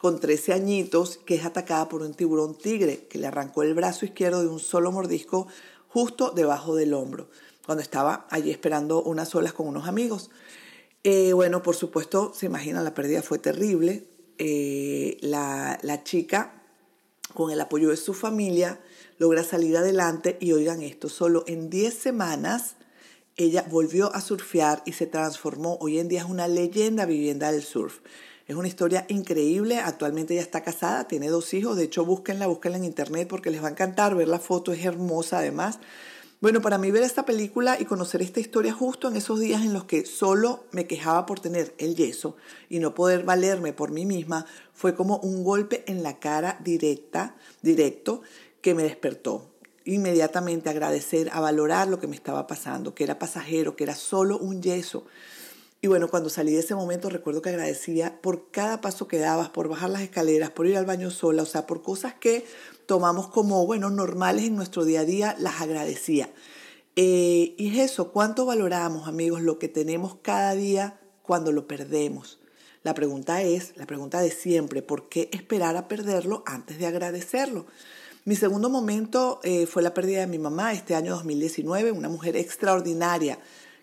con 0.01 0.21
13 0.21 0.53
añitos 0.55 1.19
que 1.19 1.35
es 1.35 1.45
atacada 1.45 1.89
por 1.89 2.03
un 2.03 2.15
tiburón 2.15 2.57
tigre 2.57 3.07
que 3.09 3.19
le 3.19 3.27
arrancó 3.27 3.63
el 3.63 3.75
brazo 3.75 4.07
izquierdo 4.07 4.41
de 4.41 4.49
un 4.49 4.61
solo 4.61 4.91
mordisco 4.93 5.49
justo 5.89 6.31
debajo 6.31 6.77
del 6.77 6.95
hombro, 6.95 7.29
cuando 7.67 7.83
estaba 7.83 8.27
allí 8.31 8.51
esperando 8.51 9.03
unas 9.03 9.35
olas 9.35 9.53
con 9.53 9.67
unos 9.67 9.87
amigos. 9.87 10.31
Eh, 11.05 11.33
bueno, 11.33 11.63
por 11.63 11.77
supuesto, 11.77 12.33
se 12.35 12.47
imagina, 12.47 12.83
la 12.83 12.95
pérdida 12.95 13.23
fue 13.23 13.39
terrible. 13.39 14.09
Eh, 14.39 15.19
la, 15.21 15.79
la 15.83 16.05
chica, 16.05 16.63
con 17.35 17.51
el 17.51 17.61
apoyo 17.61 17.91
de 17.91 17.97
su 17.97 18.15
familia, 18.15 18.81
logra 19.19 19.43
salir 19.43 19.77
adelante 19.77 20.39
y 20.41 20.53
oigan 20.53 20.83
esto, 20.83 21.09
solo 21.09 21.45
en 21.47 21.69
10 21.69 21.93
semanas 21.93 22.77
ella 23.39 23.65
volvió 23.71 24.15
a 24.15 24.21
surfear 24.21 24.83
y 24.85 24.93
se 24.93 25.07
transformó. 25.07 25.79
Hoy 25.81 26.01
en 26.01 26.09
día 26.09 26.23
es 26.23 26.27
una 26.29 26.49
leyenda 26.49 27.07
vivienda 27.07 27.53
del 27.53 27.63
surf. 27.63 28.01
Es 28.49 28.57
una 28.57 28.67
historia 28.67 29.07
increíble. 29.09 29.79
Actualmente 29.79 30.35
ella 30.35 30.43
está 30.43 30.65
casada, 30.65 31.07
tiene 31.07 31.29
dos 31.29 31.55
hijos. 31.55 31.77
De 31.77 31.85
hecho, 31.85 32.05
búsquenla, 32.05 32.49
búsquenla 32.49 32.79
en 32.79 32.85
internet 32.85 33.29
porque 33.29 33.51
les 33.51 33.63
va 33.63 33.69
a 33.69 33.71
encantar 33.71 34.17
ver 34.17 34.27
la 34.27 34.41
foto. 34.41 34.73
Es 34.73 34.85
hermosa 34.85 35.39
además. 35.39 35.79
Bueno, 36.41 36.61
para 36.61 36.79
mí 36.79 36.91
ver 36.91 37.05
esta 37.05 37.25
película 37.25 37.81
y 37.81 37.85
conocer 37.85 38.23
esta 38.23 38.41
historia 38.41 38.73
justo 38.73 39.09
en 39.09 39.17
esos 39.17 39.39
días 39.39 39.63
en 39.63 39.73
los 39.73 39.85
que 39.85 40.05
solo 40.05 40.65
me 40.73 40.89
quejaba 40.89 41.25
por 41.25 41.39
tener 41.39 41.75
el 41.79 41.95
yeso 41.95 42.37
y 42.69 42.81
no 42.81 42.95
poder 42.95 43.23
valerme 43.23 43.73
por 43.73 43.93
mí 43.93 44.05
misma, 44.05 44.47
fue 44.73 44.95
como 44.95 45.19
un 45.19 45.43
golpe 45.43 45.85
en 45.87 46.03
la 46.03 46.19
cara 46.19 46.59
directa, 46.63 47.37
directo, 47.63 48.23
que 48.63 48.75
me 48.75 48.85
despertó 48.85 49.48
inmediatamente 49.95 50.69
agradecer, 50.69 51.31
a 51.33 51.41
valorar 51.41 51.89
lo 51.89 51.99
que 51.99 52.07
me 52.07 52.17
estaba 52.17 52.47
pasando, 52.47 52.95
que 52.95 53.05
era 53.05 53.19
pasajero, 53.19 53.75
que 53.75 53.85
era 53.85 53.95
solo 53.95 54.39
un 54.39 54.63
yeso. 54.63 55.05
Y 55.81 55.87
bueno, 55.87 56.09
cuando 56.09 56.29
salí 56.29 56.53
de 56.53 56.61
ese 56.61 56.75
momento 56.75 57.09
recuerdo 57.09 57.41
que 57.41 57.51
agradecía 57.51 58.21
por 58.21 58.51
cada 58.51 58.81
paso 58.81 59.09
que 59.09 59.19
dabas, 59.19 59.49
por 59.49 59.69
bajar 59.69 59.91
las 59.91 60.03
escaleras, 60.03 60.51
por 60.51 60.67
ir 60.67 60.77
al 60.77 60.85
baño 60.85 61.11
sola, 61.11 61.43
o 61.43 61.47
sea, 61.47 61.67
por 61.67 61.83
cosas 61.83 62.15
que 62.15 62.45
tomamos 62.87 63.29
como, 63.29 63.65
bueno, 63.65 63.89
normales 63.89 64.45
en 64.45 64.57
nuestro 64.57 64.85
día 64.85 65.01
a 65.01 65.05
día, 65.05 65.37
las 65.39 65.61
agradecía. 65.61 66.31
Eh, 66.97 67.55
y 67.57 67.69
es 67.69 67.93
eso, 67.93 68.13
¿cuánto 68.13 68.45
valoramos, 68.45 69.09
amigos, 69.09 69.41
lo 69.41 69.59
que 69.59 69.69
tenemos 69.69 70.17
cada 70.21 70.55
día 70.55 71.01
cuando 71.23 71.53
lo 71.53 71.67
perdemos? 71.67 72.41
La 72.83 72.93
pregunta 72.93 73.43
es, 73.43 73.77
la 73.77 73.87
pregunta 73.87 74.21
de 74.21 74.31
siempre, 74.31 74.83
¿por 74.83 75.09
qué 75.09 75.31
esperar 75.33 75.77
a 75.77 75.89
perderlo 75.89 76.43
antes 76.45 76.79
de 76.79 76.87
agradecerlo? 76.87 77.67
Mi 78.29 78.37
segundo 78.37 78.69
momento 78.69 79.41
eh, 79.43 79.65
fue 79.65 79.83
la 79.83 79.95
pérdida 79.95 80.21
de 80.21 80.27
mi 80.27 80.39
mamá 80.39 80.75
este 80.75 80.95
año 80.95 81.15
2019, 81.15 81.93
una 81.93 82.11
mujer 82.11 82.37
extraordinaria 82.37 83.39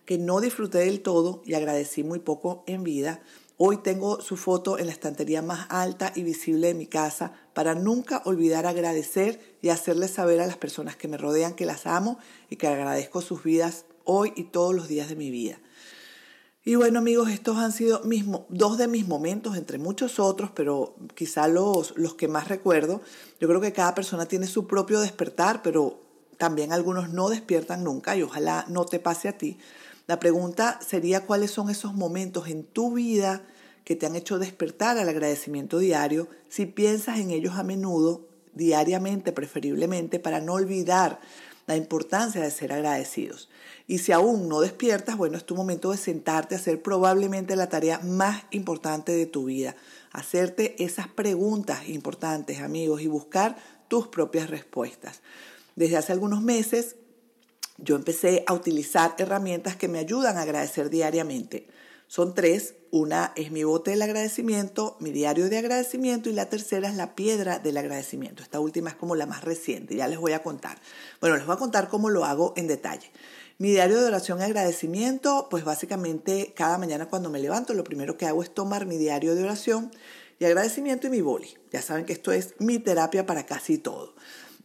que 0.06 0.20
no 0.20 0.40
disfruté 0.40 0.78
del 0.78 1.02
todo 1.02 1.42
y 1.48 1.56
agradecí 1.56 2.04
muy 2.04 2.20
poco 2.20 2.64
en 2.68 2.84
vida. 2.84 3.24
Hoy 3.58 3.78
tengo 3.78 4.22
su 4.22 4.38
foto 4.38 4.78
en 4.78 4.86
la 4.86 4.92
estantería 4.92 5.42
más 5.42 5.66
alta 5.72 6.14
y 6.16 6.22
visible 6.22 6.68
de 6.68 6.76
mi 6.76 6.86
casa 6.86 7.34
para 7.56 7.74
nunca 7.74 8.22
olvidar 8.26 8.68
agradecer 8.68 9.58
y 9.64 9.70
hacerles 9.70 10.12
saber 10.12 10.40
a 10.40 10.46
las 10.46 10.58
personas 10.58 10.96
que 10.96 11.08
me 11.08 11.18
rodean 11.18 11.56
que 11.56 11.66
las 11.66 11.88
amo 11.88 12.20
y 12.48 12.58
que 12.58 12.68
agradezco 12.68 13.22
sus 13.22 13.42
vidas 13.42 13.86
hoy 14.04 14.32
y 14.36 14.44
todos 14.44 14.76
los 14.76 14.88
días 14.88 15.10
de 15.10 15.16
mi 15.16 15.32
vida. 15.32 15.58
Y 16.68 16.74
bueno 16.74 16.98
amigos, 16.98 17.30
estos 17.30 17.58
han 17.58 17.72
sido 17.72 18.02
dos 18.50 18.80
de 18.80 18.88
mis 18.88 19.08
momentos, 19.08 19.56
entre 19.56 19.78
muchos 19.78 20.18
otros, 20.18 20.50
pero 20.50 20.96
quizá 21.14 21.48
los, 21.48 21.96
los 21.96 22.16
que 22.16 22.28
más 22.28 22.48
recuerdo. 22.48 23.02
Yo 23.40 23.48
creo 23.48 23.62
que 23.62 23.72
cada 23.72 23.94
persona 23.94 24.26
tiene 24.26 24.48
su 24.48 24.66
propio 24.66 25.00
despertar, 25.00 25.62
pero 25.62 26.02
también 26.40 26.74
algunos 26.74 27.14
no 27.14 27.30
despiertan 27.30 27.84
nunca 27.84 28.18
y 28.18 28.24
ojalá 28.24 28.66
no 28.68 28.86
te 28.86 29.00
pase 29.00 29.28
a 29.28 29.38
ti. 29.38 29.60
La 30.08 30.18
pregunta 30.18 30.80
sería 30.82 31.28
cuáles 31.28 31.52
son 31.52 31.70
esos 31.70 31.94
momentos 31.94 32.48
en 32.48 32.64
tu 32.64 32.96
vida 32.96 33.44
que 33.84 33.96
te 33.96 34.08
han 34.08 34.16
hecho 34.16 34.40
despertar 34.40 34.98
al 34.98 35.08
agradecimiento 35.08 35.78
diario, 35.78 36.28
si 36.50 36.66
piensas 36.66 37.20
en 37.20 37.30
ellos 37.30 37.54
a 37.58 37.64
menudo, 37.64 38.28
diariamente 38.56 39.32
preferiblemente, 39.32 40.20
para 40.20 40.40
no 40.40 40.54
olvidar 40.54 41.20
la 41.68 41.76
importancia 41.76 42.42
de 42.42 42.52
ser 42.52 42.72
agradecidos. 42.72 43.50
Y 43.88 44.00
si 44.00 44.12
aún 44.12 44.48
no 44.48 44.62
despiertas, 44.62 45.18
bueno, 45.18 45.38
es 45.38 45.46
tu 45.46 45.56
momento 45.56 45.92
de 45.92 45.98
sentarte 45.98 46.56
a 46.56 46.58
hacer 46.58 46.82
probablemente 46.82 47.56
la 47.56 47.70
tarea 47.70 48.00
más 48.00 48.44
importante 48.52 49.12
de 49.12 49.26
tu 49.26 49.46
vida, 49.46 49.76
hacerte 50.12 50.84
esas 50.84 51.08
preguntas 51.08 51.90
importantes, 51.90 52.62
amigos, 52.62 53.02
y 53.02 53.08
buscar 53.08 53.58
tus 53.88 54.08
propias 54.08 54.50
respuestas. 54.50 55.22
Desde 55.76 55.98
hace 55.98 56.14
algunos 56.14 56.42
meses 56.42 56.96
yo 57.78 57.96
empecé 57.96 58.44
a 58.48 58.54
utilizar 58.54 59.16
herramientas 59.18 59.76
que 59.76 59.88
me 59.88 60.00
ayudan 60.00 60.38
a 60.38 60.42
agradecer 60.42 60.90
diariamente. 60.90 61.68
Son 62.08 62.34
tres. 62.34 62.76
Una 62.92 63.34
es 63.36 63.52
mi 63.52 63.66
bote 63.66 63.92
del 63.92 64.02
agradecimiento, 64.02 64.96
mi 65.02 65.12
diario 65.12 65.50
de 65.50 65.58
agradecimiento 65.58 66.30
y 66.30 66.34
la 66.34 66.48
tercera 66.48 66.88
es 66.88 66.96
la 66.96 67.14
piedra 67.14 67.60
del 67.60 67.76
agradecimiento. 67.76 68.42
Esta 68.42 68.62
última 68.62 68.90
es 68.90 68.96
como 68.96 69.16
la 69.16 69.26
más 69.26 69.44
reciente, 69.44 69.96
ya 69.96 70.08
les 70.08 70.18
voy 70.18 70.32
a 70.32 70.42
contar. 70.42 70.80
Bueno, 71.20 71.36
les 71.36 71.46
voy 71.46 71.56
a 71.56 71.60
contar 71.60 71.90
cómo 71.90 72.10
lo 72.10 72.24
hago 72.24 72.54
en 72.56 72.68
detalle. 72.68 73.12
Mi 73.58 73.72
diario 73.72 74.00
de 74.00 74.06
oración 74.06 74.40
y 74.40 74.44
agradecimiento, 74.44 75.48
pues 75.50 75.66
básicamente 75.66 76.54
cada 76.56 76.78
mañana 76.78 77.10
cuando 77.10 77.30
me 77.30 77.40
levanto 77.40 77.74
lo 77.74 77.84
primero 77.84 78.18
que 78.18 78.28
hago 78.28 78.44
es 78.44 78.54
tomar 78.54 78.86
mi 78.86 78.98
diario 78.98 79.36
de 79.36 79.44
oración 79.44 79.92
y 80.40 80.46
agradecimiento 80.46 81.08
y 81.08 81.10
mi 81.10 81.22
boli. 81.22 81.54
Ya 81.72 81.82
saben 81.82 82.06
que 82.06 82.14
esto 82.14 82.32
es 82.32 82.54
mi 82.60 82.80
terapia 82.80 83.26
para 83.26 83.46
casi 83.46 83.78
todo. 83.78 84.16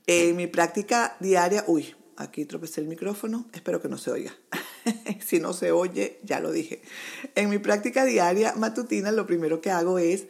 En 0.07 0.37
mi 0.37 0.47
práctica 0.47 1.17
diaria, 1.19 1.65
uy, 1.67 1.97
Aquí 2.21 2.45
tropecé 2.45 2.83
el 2.83 2.87
micrófono, 2.87 3.47
espero 3.55 3.81
que 3.81 3.89
no 3.89 3.97
se 3.97 4.11
oiga. 4.11 4.37
si 5.27 5.41
no 5.41 5.53
se 5.53 5.73
oye, 5.73 6.19
ya 6.23 6.41
lo 6.41 6.53
dije. 6.53 6.83
En 7.35 7.51
mi 7.51 7.59
práctica 7.59 8.05
diaria 8.05 8.55
matutina, 8.57 9.13
lo 9.13 9.27
primero 9.27 9.61
que 9.61 9.71
hago 9.71 9.99
es 9.99 10.27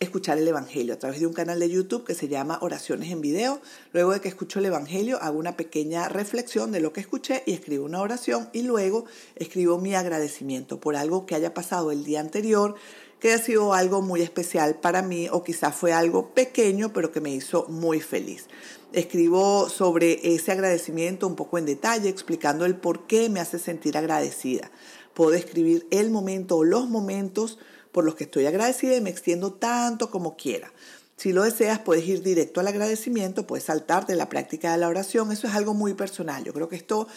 escuchar 0.00 0.38
el 0.38 0.46
Evangelio 0.46 0.94
a 0.94 0.98
través 0.98 1.20
de 1.20 1.26
un 1.26 1.32
canal 1.32 1.58
de 1.58 1.68
YouTube 1.68 2.04
que 2.04 2.14
se 2.14 2.28
llama 2.28 2.58
Oraciones 2.62 3.10
en 3.10 3.20
Video. 3.20 3.60
Luego 3.92 4.12
de 4.12 4.20
que 4.20 4.28
escucho 4.28 4.60
el 4.60 4.66
Evangelio, 4.66 5.18
hago 5.20 5.38
una 5.38 5.56
pequeña 5.56 6.08
reflexión 6.08 6.70
de 6.70 6.80
lo 6.80 6.92
que 6.92 7.00
escuché 7.00 7.42
y 7.46 7.52
escribo 7.52 7.84
una 7.84 8.00
oración 8.00 8.48
y 8.52 8.62
luego 8.62 9.06
escribo 9.36 9.78
mi 9.78 9.94
agradecimiento 9.94 10.78
por 10.80 10.96
algo 10.96 11.26
que 11.26 11.34
haya 11.34 11.52
pasado 11.52 11.90
el 11.90 12.04
día 12.04 12.20
anterior, 12.20 12.76
que 13.18 13.32
haya 13.32 13.42
sido 13.42 13.74
algo 13.74 14.00
muy 14.00 14.22
especial 14.22 14.76
para 14.76 15.02
mí 15.02 15.28
o 15.30 15.42
quizás 15.42 15.74
fue 15.74 15.92
algo 15.92 16.32
pequeño 16.32 16.92
pero 16.92 17.10
que 17.10 17.20
me 17.20 17.30
hizo 17.30 17.66
muy 17.68 18.00
feliz. 18.00 18.46
Escribo 18.92 19.68
sobre 19.68 20.34
ese 20.34 20.52
agradecimiento 20.52 21.26
un 21.26 21.36
poco 21.36 21.58
en 21.58 21.66
detalle, 21.66 22.08
explicando 22.08 22.64
el 22.64 22.76
por 22.76 23.06
qué 23.06 23.28
me 23.28 23.40
hace 23.40 23.58
sentir 23.58 23.98
agradecida. 23.98 24.70
Puedo 25.14 25.34
escribir 25.34 25.86
el 25.90 26.10
momento 26.10 26.56
o 26.56 26.64
los 26.64 26.88
momentos 26.88 27.58
por 27.92 28.04
los 28.04 28.14
que 28.14 28.24
estoy 28.24 28.46
agradecida 28.46 28.96
y 28.96 29.00
me 29.00 29.10
extiendo 29.10 29.52
tanto 29.52 30.10
como 30.10 30.36
quiera. 30.36 30.72
Si 31.16 31.32
lo 31.32 31.42
deseas, 31.42 31.80
puedes 31.80 32.06
ir 32.06 32.22
directo 32.22 32.60
al 32.60 32.68
agradecimiento, 32.68 33.46
puedes 33.46 33.64
saltarte 33.64 34.14
la 34.14 34.28
práctica 34.28 34.72
de 34.72 34.78
la 34.78 34.88
oración. 34.88 35.32
Eso 35.32 35.48
es 35.48 35.54
algo 35.54 35.74
muy 35.74 35.94
personal. 35.94 36.44
Yo 36.44 36.52
creo 36.52 36.68
que 36.68 36.76
esto 36.76 37.08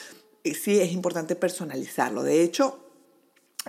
eh, 0.43 0.55
sí 0.55 0.79
es 0.79 0.91
importante 0.91 1.35
personalizarlo. 1.35 2.23
De 2.23 2.41
hecho, 2.41 2.79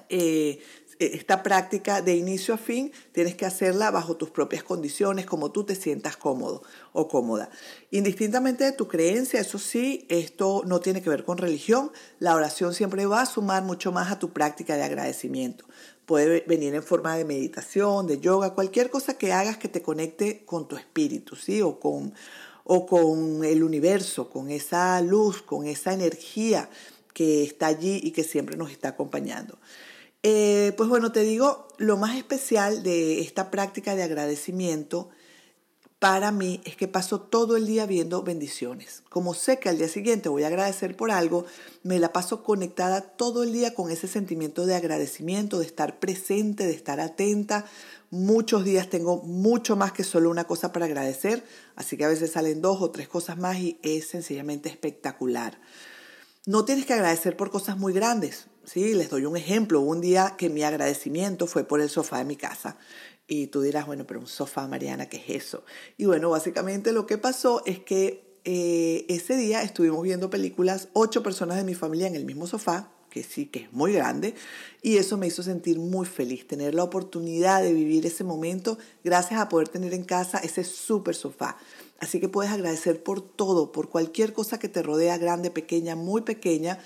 eh, 0.08 0.60
esta 1.06 1.42
práctica 1.42 2.02
de 2.02 2.16
inicio 2.16 2.54
a 2.54 2.58
fin 2.58 2.92
tienes 3.12 3.34
que 3.34 3.46
hacerla 3.46 3.90
bajo 3.90 4.16
tus 4.16 4.30
propias 4.30 4.62
condiciones, 4.62 5.26
como 5.26 5.50
tú 5.50 5.64
te 5.64 5.74
sientas 5.74 6.16
cómodo 6.16 6.62
o 6.92 7.08
cómoda. 7.08 7.50
Indistintamente 7.90 8.64
de 8.64 8.72
tu 8.72 8.88
creencia, 8.88 9.40
eso 9.40 9.58
sí, 9.58 10.06
esto 10.08 10.62
no 10.66 10.80
tiene 10.80 11.02
que 11.02 11.10
ver 11.10 11.24
con 11.24 11.38
religión, 11.38 11.92
la 12.18 12.34
oración 12.34 12.74
siempre 12.74 13.06
va 13.06 13.22
a 13.22 13.26
sumar 13.26 13.62
mucho 13.62 13.92
más 13.92 14.10
a 14.10 14.18
tu 14.18 14.32
práctica 14.32 14.76
de 14.76 14.82
agradecimiento. 14.82 15.64
Puede 16.06 16.44
venir 16.46 16.74
en 16.74 16.82
forma 16.82 17.16
de 17.16 17.24
meditación, 17.24 18.06
de 18.06 18.18
yoga, 18.18 18.54
cualquier 18.54 18.90
cosa 18.90 19.14
que 19.14 19.32
hagas 19.32 19.56
que 19.56 19.68
te 19.68 19.82
conecte 19.82 20.44
con 20.44 20.68
tu 20.68 20.76
espíritu, 20.76 21.36
¿sí? 21.36 21.62
O 21.62 21.78
con, 21.78 22.12
o 22.64 22.86
con 22.86 23.44
el 23.44 23.62
universo, 23.62 24.28
con 24.28 24.50
esa 24.50 25.00
luz, 25.00 25.42
con 25.42 25.66
esa 25.66 25.92
energía 25.92 26.68
que 27.14 27.44
está 27.44 27.66
allí 27.66 28.00
y 28.02 28.10
que 28.10 28.24
siempre 28.24 28.56
nos 28.56 28.70
está 28.70 28.88
acompañando. 28.88 29.58
Eh, 30.22 30.72
pues 30.76 30.88
bueno, 30.88 31.10
te 31.10 31.20
digo, 31.20 31.68
lo 31.78 31.96
más 31.96 32.16
especial 32.16 32.82
de 32.82 33.20
esta 33.20 33.50
práctica 33.50 33.96
de 33.96 34.04
agradecimiento 34.04 35.10
para 36.02 36.32
mí 36.32 36.60
es 36.64 36.74
que 36.74 36.88
paso 36.88 37.20
todo 37.20 37.56
el 37.56 37.64
día 37.64 37.86
viendo 37.86 38.24
bendiciones. 38.24 39.04
Como 39.08 39.34
sé 39.34 39.60
que 39.60 39.68
al 39.68 39.78
día 39.78 39.86
siguiente 39.86 40.28
voy 40.28 40.42
a 40.42 40.48
agradecer 40.48 40.96
por 40.96 41.12
algo, 41.12 41.44
me 41.84 42.00
la 42.00 42.12
paso 42.12 42.42
conectada 42.42 43.02
todo 43.02 43.44
el 43.44 43.52
día 43.52 43.72
con 43.74 43.88
ese 43.88 44.08
sentimiento 44.08 44.66
de 44.66 44.74
agradecimiento, 44.74 45.60
de 45.60 45.66
estar 45.66 46.00
presente, 46.00 46.66
de 46.66 46.72
estar 46.72 46.98
atenta. 46.98 47.66
Muchos 48.10 48.64
días 48.64 48.90
tengo 48.90 49.22
mucho 49.22 49.76
más 49.76 49.92
que 49.92 50.02
solo 50.02 50.28
una 50.28 50.42
cosa 50.42 50.72
para 50.72 50.86
agradecer, 50.86 51.44
así 51.76 51.96
que 51.96 52.04
a 52.04 52.08
veces 52.08 52.32
salen 52.32 52.60
dos 52.60 52.82
o 52.82 52.90
tres 52.90 53.06
cosas 53.06 53.38
más 53.38 53.58
y 53.58 53.78
es 53.82 54.08
sencillamente 54.08 54.68
espectacular. 54.68 55.60
No 56.46 56.64
tienes 56.64 56.84
que 56.84 56.94
agradecer 56.94 57.36
por 57.36 57.52
cosas 57.52 57.78
muy 57.78 57.92
grandes. 57.92 58.48
Sí, 58.64 58.94
les 58.94 59.10
doy 59.10 59.24
un 59.24 59.36
ejemplo. 59.36 59.80
Un 59.80 60.00
día 60.00 60.34
que 60.38 60.48
mi 60.48 60.62
agradecimiento 60.62 61.46
fue 61.46 61.64
por 61.64 61.80
el 61.80 61.90
sofá 61.90 62.18
de 62.18 62.24
mi 62.24 62.36
casa. 62.36 62.76
Y 63.26 63.48
tú 63.48 63.60
dirás, 63.60 63.86
bueno, 63.86 64.06
pero 64.06 64.20
un 64.20 64.26
sofá, 64.26 64.68
Mariana, 64.68 65.08
¿qué 65.08 65.16
es 65.16 65.44
eso? 65.44 65.64
Y 65.96 66.04
bueno, 66.06 66.30
básicamente 66.30 66.92
lo 66.92 67.06
que 67.06 67.18
pasó 67.18 67.62
es 67.66 67.78
que 67.80 68.38
eh, 68.44 69.06
ese 69.08 69.36
día 69.36 69.62
estuvimos 69.62 70.02
viendo 70.02 70.30
películas, 70.30 70.88
ocho 70.92 71.22
personas 71.22 71.56
de 71.56 71.64
mi 71.64 71.74
familia 71.74 72.08
en 72.08 72.16
el 72.16 72.24
mismo 72.24 72.46
sofá, 72.46 72.90
que 73.08 73.22
sí, 73.22 73.46
que 73.46 73.60
es 73.60 73.72
muy 73.72 73.92
grande, 73.92 74.34
y 74.80 74.96
eso 74.96 75.16
me 75.18 75.26
hizo 75.26 75.42
sentir 75.42 75.78
muy 75.78 76.06
feliz, 76.06 76.46
tener 76.48 76.74
la 76.74 76.82
oportunidad 76.82 77.62
de 77.62 77.72
vivir 77.72 78.04
ese 78.06 78.24
momento 78.24 78.78
gracias 79.04 79.40
a 79.40 79.48
poder 79.48 79.68
tener 79.68 79.94
en 79.94 80.04
casa 80.04 80.38
ese 80.38 80.64
súper 80.64 81.14
sofá. 81.14 81.56
Así 82.00 82.18
que 82.18 82.28
puedes 82.28 82.50
agradecer 82.50 83.02
por 83.02 83.20
todo, 83.20 83.70
por 83.70 83.88
cualquier 83.88 84.32
cosa 84.32 84.58
que 84.58 84.68
te 84.68 84.82
rodea, 84.82 85.18
grande, 85.18 85.50
pequeña, 85.52 85.94
muy 85.94 86.22
pequeña. 86.22 86.80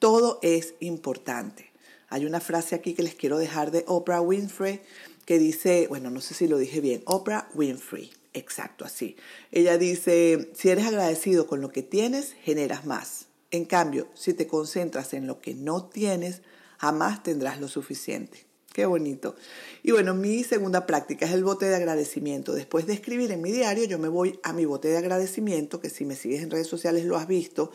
Todo 0.00 0.38
es 0.40 0.74
importante. 0.80 1.70
Hay 2.08 2.24
una 2.24 2.40
frase 2.40 2.74
aquí 2.74 2.94
que 2.94 3.02
les 3.02 3.14
quiero 3.14 3.36
dejar 3.38 3.70
de 3.70 3.84
Oprah 3.86 4.22
Winfrey 4.22 4.80
que 5.26 5.38
dice, 5.38 5.86
bueno, 5.88 6.08
no 6.10 6.22
sé 6.22 6.32
si 6.32 6.48
lo 6.48 6.56
dije 6.56 6.80
bien, 6.80 7.02
Oprah 7.04 7.50
Winfrey, 7.54 8.10
exacto, 8.32 8.86
así. 8.86 9.16
Ella 9.52 9.76
dice, 9.76 10.50
si 10.54 10.70
eres 10.70 10.86
agradecido 10.86 11.46
con 11.46 11.60
lo 11.60 11.68
que 11.68 11.82
tienes, 11.82 12.32
generas 12.42 12.86
más. 12.86 13.26
En 13.50 13.66
cambio, 13.66 14.08
si 14.14 14.32
te 14.32 14.46
concentras 14.46 15.12
en 15.12 15.26
lo 15.26 15.42
que 15.42 15.52
no 15.52 15.84
tienes, 15.84 16.40
jamás 16.78 17.22
tendrás 17.22 17.60
lo 17.60 17.68
suficiente. 17.68 18.46
Qué 18.72 18.86
bonito. 18.86 19.36
Y 19.82 19.90
bueno, 19.90 20.14
mi 20.14 20.44
segunda 20.44 20.86
práctica 20.86 21.26
es 21.26 21.32
el 21.32 21.44
bote 21.44 21.66
de 21.66 21.74
agradecimiento. 21.74 22.54
Después 22.54 22.86
de 22.86 22.94
escribir 22.94 23.32
en 23.32 23.42
mi 23.42 23.52
diario, 23.52 23.84
yo 23.84 23.98
me 23.98 24.08
voy 24.08 24.40
a 24.44 24.54
mi 24.54 24.64
bote 24.64 24.88
de 24.88 24.96
agradecimiento, 24.96 25.80
que 25.80 25.90
si 25.90 26.06
me 26.06 26.16
sigues 26.16 26.42
en 26.42 26.50
redes 26.50 26.68
sociales 26.68 27.04
lo 27.04 27.18
has 27.18 27.26
visto. 27.26 27.70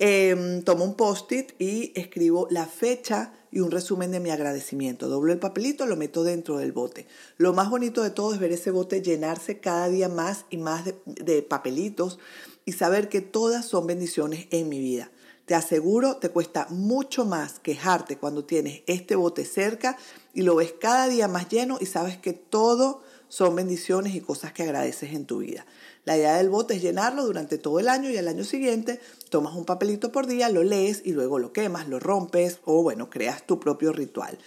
Em, 0.00 0.62
tomo 0.62 0.84
un 0.84 0.94
post-it 0.94 1.60
y 1.60 1.92
escribo 1.96 2.46
la 2.50 2.66
fecha 2.66 3.32
y 3.50 3.58
un 3.58 3.72
resumen 3.72 4.12
de 4.12 4.20
mi 4.20 4.30
agradecimiento. 4.30 5.08
Doblo 5.08 5.32
el 5.32 5.40
papelito, 5.40 5.86
lo 5.86 5.96
meto 5.96 6.22
dentro 6.22 6.58
del 6.58 6.70
bote. 6.70 7.08
Lo 7.36 7.52
más 7.52 7.68
bonito 7.68 8.04
de 8.04 8.10
todo 8.10 8.32
es 8.32 8.38
ver 8.38 8.52
ese 8.52 8.70
bote 8.70 9.02
llenarse 9.02 9.58
cada 9.58 9.88
día 9.88 10.08
más 10.08 10.44
y 10.50 10.58
más 10.58 10.84
de 11.04 11.42
papelitos 11.42 12.20
y 12.64 12.72
saber 12.72 13.08
que 13.08 13.22
todas 13.22 13.66
son 13.66 13.88
bendiciones 13.88 14.46
en 14.50 14.68
mi 14.68 14.78
vida. 14.78 15.10
Te 15.46 15.56
aseguro, 15.56 16.18
te 16.18 16.28
cuesta 16.28 16.68
mucho 16.70 17.24
más 17.24 17.58
quejarte 17.58 18.18
cuando 18.18 18.44
tienes 18.44 18.82
este 18.86 19.16
bote 19.16 19.44
cerca 19.44 19.98
y 20.32 20.42
lo 20.42 20.54
ves 20.54 20.74
cada 20.78 21.08
día 21.08 21.26
más 21.26 21.48
lleno 21.48 21.78
y 21.80 21.86
sabes 21.86 22.18
que 22.18 22.34
todo 22.34 23.02
son 23.28 23.56
bendiciones 23.56 24.14
y 24.14 24.20
cosas 24.20 24.52
que 24.52 24.62
agradeces 24.62 25.12
en 25.12 25.26
tu 25.26 25.38
vida. 25.38 25.66
La 26.08 26.16
idea 26.16 26.38
del 26.38 26.48
bote 26.48 26.72
es 26.72 26.80
llenarlo 26.80 27.26
durante 27.26 27.58
todo 27.58 27.80
el 27.80 27.86
año 27.86 28.08
y 28.08 28.16
al 28.16 28.28
año 28.28 28.42
siguiente 28.42 28.98
tomas 29.28 29.54
un 29.54 29.66
papelito 29.66 30.10
por 30.10 30.26
día, 30.26 30.48
lo 30.48 30.62
lees 30.62 31.02
y 31.04 31.12
luego 31.12 31.38
lo 31.38 31.52
quemas, 31.52 31.86
lo 31.86 32.00
rompes 32.00 32.60
o 32.64 32.82
bueno, 32.82 33.10
creas 33.10 33.46
tu 33.46 33.60
propio 33.60 33.92
ritual. 33.92 34.38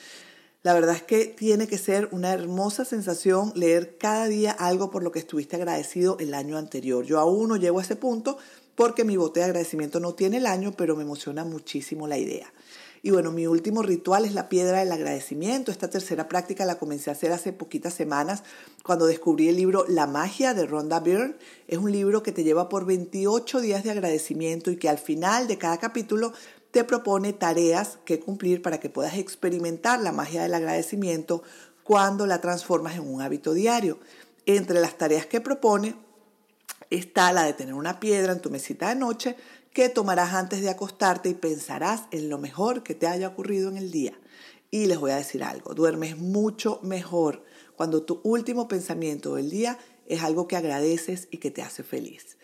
La 0.64 0.74
verdad 0.74 0.96
es 0.96 1.04
que 1.04 1.26
tiene 1.26 1.68
que 1.68 1.78
ser 1.78 2.10
una 2.14 2.34
hermosa 2.34 2.84
sensación 2.84 3.54
leer 3.54 4.00
cada 4.00 4.26
día 4.26 4.54
algo 4.54 4.90
por 4.90 5.04
lo 5.04 5.12
que 5.12 5.20
estuviste 5.20 5.56
agradecido 5.56 6.18
el 6.20 6.34
año 6.34 6.58
anterior. 6.58 7.06
Yo 7.06 7.20
aún 7.20 7.50
no 7.50 7.58
llego 7.58 7.78
a 7.78 7.84
ese 7.84 7.96
punto 7.96 8.40
porque 8.74 9.04
mi 9.04 9.16
bote 9.16 9.42
de 9.42 9.46
agradecimiento 9.46 10.00
no 10.00 10.16
tiene 10.16 10.38
el 10.38 10.48
año, 10.48 10.74
pero 10.76 10.96
me 10.96 11.04
emociona 11.04 11.44
muchísimo 11.44 12.08
la 12.08 12.18
idea. 12.18 12.52
Y 13.04 13.10
bueno, 13.10 13.32
mi 13.32 13.48
último 13.48 13.82
ritual 13.82 14.26
es 14.26 14.36
la 14.36 14.48
piedra 14.48 14.80
del 14.80 14.92
agradecimiento. 14.92 15.72
Esta 15.72 15.90
tercera 15.90 16.28
práctica 16.28 16.66
la 16.66 16.78
comencé 16.78 17.10
a 17.10 17.14
hacer 17.14 17.32
hace 17.32 17.52
poquitas 17.52 17.96
semanas 17.96 18.44
cuando 18.84 19.08
descubrí 19.08 19.50
el 19.50 19.56
libro 19.56 19.86
La 19.88 20.06
magia 20.06 20.54
de 20.54 20.68
Rhonda 20.68 21.00
Byrne. 21.00 21.36
Es 21.68 21.80
un 21.80 21.92
libro 21.92 22.22
que 22.22 22.32
te 22.32 22.44
lleva 22.44 22.70
por 22.70 22.86
28 22.86 23.60
días 23.60 23.84
de 23.84 23.92
agradecimiento 23.92 24.70
y 24.70 24.78
que 24.78 24.88
al 24.88 25.00
final 25.00 25.48
de 25.48 25.58
cada 25.58 25.80
capítulo 25.80 26.32
te 26.70 26.84
propone 26.84 27.34
tareas 27.34 27.98
que 28.06 28.20
cumplir 28.20 28.62
para 28.62 28.80
que 28.80 28.90
puedas 28.90 29.18
experimentar 29.18 30.00
la 30.00 30.12
magia 30.12 30.44
del 30.44 30.54
agradecimiento 30.54 31.42
cuando 31.84 32.28
la 32.28 32.40
transformas 32.40 32.96
en 32.96 33.12
un 33.12 33.22
hábito 33.22 33.54
diario. 33.54 34.00
Entre 34.46 34.80
las 34.80 34.98
tareas 35.00 35.26
que 35.26 35.42
propone 35.42 35.96
está 36.92 37.34
la 37.34 37.44
de 37.46 37.54
tener 37.54 37.74
una 37.74 38.00
piedra 38.00 38.32
en 38.32 38.42
tu 38.42 38.52
mesita 38.52 38.90
de 38.90 38.96
noche 38.96 39.36
que 39.74 39.90
tomarás 39.90 40.34
antes 40.34 40.62
de 40.62 40.70
acostarte 40.70 41.30
y 41.30 41.34
pensarás 41.34 42.04
en 42.12 42.30
lo 42.30 42.38
mejor 42.38 42.84
que 42.84 42.96
te 42.96 43.08
haya 43.08 43.28
ocurrido 43.28 43.70
en 43.70 43.78
el 43.78 43.92
día. 43.92 44.20
Y 44.70 44.86
les 44.86 45.00
voy 45.00 45.12
a 45.12 45.18
decir 45.18 45.44
algo, 45.44 45.74
duermes 45.74 46.18
mucho 46.18 46.80
mejor 46.82 47.44
cuando 47.76 48.04
tu 48.04 48.22
último 48.24 48.68
pensamiento 48.68 49.36
del 49.36 49.50
día 49.50 49.78
es 50.06 50.24
algo 50.24 50.48
que 50.48 50.56
agradeces 50.56 51.28
y 51.32 51.38
que 51.38 51.52
te 51.52 51.62
hace 51.62 51.84
feliz. 51.84 52.38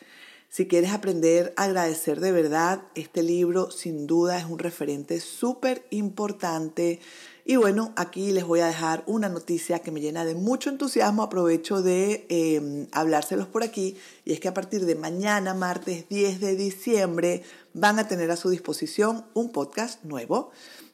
Si 0.58 0.68
quieres 0.68 0.90
aprender 0.90 1.54
a 1.56 1.66
agradecer 1.66 2.20
de 2.20 2.32
verdad, 2.32 2.82
este 2.96 3.22
libro 3.22 3.70
sin 3.70 4.08
duda 4.08 4.40
es 4.40 4.46
un 4.46 4.58
referente 4.58 5.20
súper 5.20 5.86
importante. 5.92 7.00
Y 7.46 7.58
bueno, 7.58 7.94
aquí 7.96 8.32
les 8.32 8.44
voy 8.44 8.62
a 8.62 8.66
dejar 8.66 9.04
una 9.06 9.30
noticia 9.30 9.78
que 9.84 9.92
me 9.92 10.02
llena 10.02 10.26
de 10.26 10.34
mucho 10.34 10.72
entusiasmo. 10.72 11.22
Aprovecho 11.22 11.84
de 11.84 12.26
em, 12.30 12.88
hablárselos 12.92 13.46
por 13.46 13.62
aquí. 13.62 13.98
Y 14.26 14.34
es 14.34 14.40
que 14.40 14.48
a 14.48 14.56
partir 14.56 14.88
de 14.88 14.96
mañana, 14.96 15.54
martes 15.54 16.10
10 16.10 16.40
de 16.40 16.56
diciembre, 16.56 17.44
van 17.76 18.00
a 18.00 18.08
tener 18.08 18.32
a 18.32 18.36
su 18.36 18.50
disposición 18.50 19.28
un 19.36 19.52
podcast 19.52 20.04
nuevo 20.06 20.50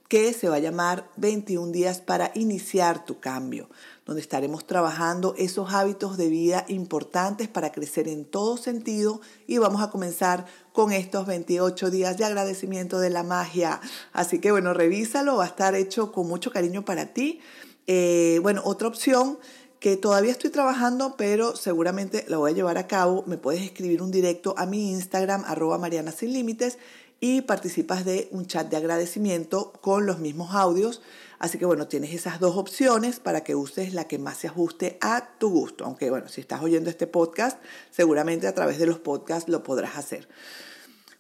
que 0.10 0.34
se 0.34 0.50
va 0.50 0.58
a 0.58 0.60
llamar 0.60 1.10
21 1.16 1.72
días 1.72 2.02
para 2.02 2.32
iniciar 2.36 3.06
tu 3.06 3.22
cambio 3.22 3.70
donde 4.06 4.22
estaremos 4.22 4.68
trabajando 4.68 5.34
esos 5.38 5.74
hábitos 5.74 6.18
de 6.18 6.28
vida 6.28 6.66
importantes 6.68 7.48
para 7.48 7.72
crecer 7.72 8.08
en 8.08 8.26
todo 8.26 8.58
sentido 8.58 9.22
y 9.48 9.58
vamos 9.58 9.82
a 9.82 9.90
comenzar 9.90 10.46
con 10.74 10.92
estos 10.92 11.26
28 11.26 11.90
días 11.90 12.18
de 12.18 12.26
agradecimiento 12.26 13.00
de 13.00 13.10
la 13.10 13.24
magia. 13.24 13.80
Así 14.12 14.40
que 14.40 14.52
bueno, 14.52 14.74
revísalo, 14.74 15.38
va 15.38 15.46
a 15.46 15.48
estar 15.48 15.76
hecho 15.76 16.12
con 16.12 16.28
mucho 16.28 16.52
cariño 16.52 16.84
para 16.84 17.14
ti. 17.14 17.40
Eh, 17.88 18.40
bueno, 18.42 18.62
otra 18.66 18.88
opción 18.88 19.38
que 19.80 19.98
todavía 19.98 20.32
estoy 20.32 20.50
trabajando, 20.50 21.16
pero 21.18 21.58
seguramente 21.58 22.24
la 22.30 22.38
voy 22.38 22.52
a 22.52 22.56
llevar 22.56 22.78
a 22.78 22.88
cabo. 22.88 23.24
Me 23.28 23.38
puedes 23.38 23.62
escribir 23.62 24.02
un 24.02 24.12
directo 24.12 24.56
a 24.58 24.66
mi 24.66 24.92
Instagram, 24.92 25.44
arroba 25.46 25.78
Mariana 25.78 26.12
Sin 26.14 26.32
Límites, 26.32 26.78
y 27.20 27.42
participas 27.42 28.04
de 28.04 28.28
un 28.32 28.48
chat 28.48 28.70
de 28.70 28.78
agradecimiento 28.78 29.72
con 29.82 30.06
los 30.06 30.20
mismos 30.20 30.54
audios 30.56 31.02
Así 31.44 31.58
que 31.58 31.66
bueno, 31.66 31.90
tienes 31.90 32.14
esas 32.14 32.40
dos 32.40 32.56
opciones 32.56 33.20
para 33.20 33.44
que 33.44 33.54
uses 33.54 33.94
la 33.94 34.08
que 34.08 34.18
más 34.18 34.38
se 34.38 34.48
ajuste 34.48 34.98
a 35.02 35.38
tu 35.40 35.50
gusto. 35.50 35.84
Aunque 35.84 36.10
bueno, 36.10 36.30
si 36.30 36.40
estás 36.40 36.62
oyendo 36.62 36.90
este 36.90 37.06
podcast, 37.06 37.62
seguramente 37.92 38.48
a 38.48 38.56
través 38.56 38.80
de 38.80 38.86
los 38.86 38.98
podcasts 39.00 39.50
lo 39.50 39.62
podrás 39.62 39.98
hacer. 39.98 40.30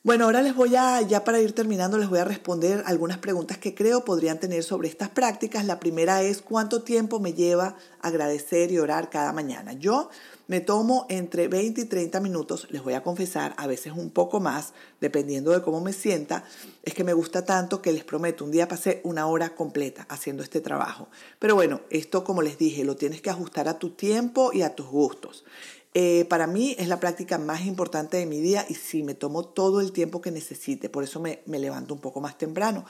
Bueno, 0.05 0.25
ahora 0.25 0.41
les 0.41 0.53
voy 0.53 0.75
a, 0.75 0.99
ya 0.99 1.23
para 1.23 1.39
ir 1.39 1.53
terminando, 1.53 1.97
les 1.97 2.09
voy 2.09 2.19
a 2.19 2.25
responder 2.25 2.83
algunas 2.87 3.19
preguntas 3.19 3.57
que 3.57 3.73
creo 3.73 4.03
podrían 4.03 4.37
tener 4.37 4.61
sobre 4.61 4.89
estas 4.89 5.07
prácticas. 5.07 5.65
La 5.65 5.79
primera 5.79 6.21
es, 6.23 6.41
¿cuánto 6.41 6.81
tiempo 6.81 7.21
me 7.21 7.31
lleva 7.31 7.77
agradecer 8.01 8.69
y 8.73 8.79
orar 8.79 9.09
cada 9.09 9.31
mañana? 9.31 9.71
Yo 9.71 10.09
me 10.47 10.59
tomo 10.59 11.05
entre 11.07 11.47
20 11.47 11.79
y 11.79 11.85
30 11.85 12.19
minutos, 12.19 12.67
les 12.69 12.83
voy 12.83 12.95
a 12.95 13.01
confesar, 13.01 13.53
a 13.55 13.65
veces 13.65 13.93
un 13.95 14.09
poco 14.09 14.41
más, 14.41 14.73
dependiendo 14.99 15.51
de 15.51 15.61
cómo 15.61 15.79
me 15.79 15.93
sienta. 15.93 16.43
Es 16.83 16.93
que 16.93 17.05
me 17.05 17.13
gusta 17.13 17.45
tanto 17.45 17.81
que 17.81 17.93
les 17.93 18.03
prometo, 18.03 18.43
un 18.43 18.51
día 18.51 18.67
pasé 18.67 18.99
una 19.05 19.27
hora 19.27 19.55
completa 19.55 20.05
haciendo 20.09 20.43
este 20.43 20.59
trabajo. 20.59 21.07
Pero 21.39 21.55
bueno, 21.55 21.79
esto 21.89 22.25
como 22.25 22.41
les 22.41 22.57
dije, 22.57 22.83
lo 22.83 22.97
tienes 22.97 23.21
que 23.21 23.29
ajustar 23.29 23.69
a 23.69 23.79
tu 23.79 23.91
tiempo 23.91 24.51
y 24.51 24.63
a 24.63 24.75
tus 24.75 24.87
gustos. 24.87 25.45
Eh, 25.93 26.25
para 26.29 26.47
mí 26.47 26.75
es 26.79 26.87
la 26.87 26.99
práctica 26.99 27.37
más 27.37 27.65
importante 27.65 28.17
de 28.17 28.25
mi 28.25 28.41
día 28.41 28.65
y 28.67 28.73
sí, 28.75 29.03
me 29.03 29.13
tomo 29.13 29.45
todo 29.45 29.79
el 29.79 29.91
tiempo 29.91 30.21
que 30.21 30.31
necesite, 30.31 30.89
por 30.89 31.03
eso 31.03 31.19
me, 31.19 31.41
me 31.45 31.59
levanto 31.59 31.93
un 31.93 32.01
poco 32.01 32.19
más 32.19 32.37
temprano. 32.37 32.85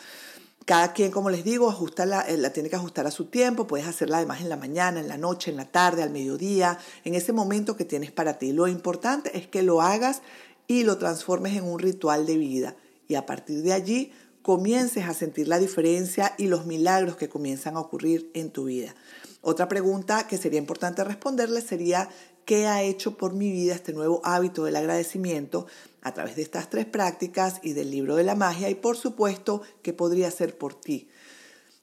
Cada 0.66 0.94
quien, 0.94 1.12
como 1.12 1.30
les 1.30 1.44
digo, 1.44 1.70
ajusta 1.70 2.06
la, 2.06 2.22
eh, 2.22 2.38
la, 2.38 2.54
tiene 2.54 2.70
que 2.70 2.78
ajustar 2.78 3.06
a 3.06 3.12
su 3.12 3.26
tiempo. 3.26 3.68
Puedes 3.68 3.86
hacerla 3.86 4.18
además 4.18 4.40
en 4.40 4.48
la 4.48 4.56
mañana, 4.56 5.02
en 5.02 5.10
la 5.10 5.18
noche, 5.18 5.52
en 5.52 5.58
la 5.58 5.70
tarde, 5.70 6.04
al 6.04 6.10
mediodía, 6.10 6.80
en 7.04 7.16
ese 7.16 7.34
momento 7.34 7.76
que 7.76 7.84
tienes 7.84 8.14
para 8.14 8.40
ti. 8.40 8.54
Lo 8.54 8.70
importante 8.70 9.38
es 9.38 9.46
que 9.48 9.62
lo 9.62 9.82
hagas 9.82 10.22
y 10.68 10.84
lo 10.84 10.98
transformes 10.98 11.58
en 11.58 11.66
un 11.66 11.80
ritual 11.80 12.26
de 12.26 12.38
vida. 12.38 12.78
Y 13.10 13.16
a 13.16 13.26
partir 13.26 13.62
de 13.62 13.74
allí 13.74 14.14
comiences 14.42 15.06
a 15.06 15.14
sentir 15.14 15.50
la 15.50 15.60
diferencia 15.60 16.34
y 16.38 16.48
los 16.48 16.66
milagros 16.66 17.18
que 17.18 17.28
comienzan 17.28 17.76
a 17.76 17.82
ocurrir 17.82 18.32
en 18.34 18.50
tu 18.50 18.66
vida. 18.66 18.96
Otra 19.42 19.68
pregunta 19.68 20.28
que 20.28 20.38
sería 20.38 20.60
importante 20.60 21.04
responderle 21.04 21.60
sería, 21.60 22.08
¿qué 22.46 22.68
ha 22.68 22.84
hecho 22.84 23.18
por 23.18 23.34
mi 23.34 23.52
vida 23.52 23.74
este 23.74 23.94
nuevo 23.94 24.22
hábito 24.24 24.64
del 24.64 24.76
agradecimiento? 24.76 25.68
a 26.04 26.14
través 26.14 26.36
de 26.36 26.42
estas 26.42 26.70
tres 26.70 26.86
prácticas 26.86 27.60
y 27.64 27.74
del 27.74 27.90
libro 27.90 28.16
de 28.16 28.24
la 28.24 28.36
magia 28.36 28.70
y 28.70 28.76
por 28.76 28.98
supuesto 28.98 29.62
que 29.82 29.94
podría 29.94 30.30
ser 30.30 30.58
por 30.58 30.76
ti. 30.76 31.10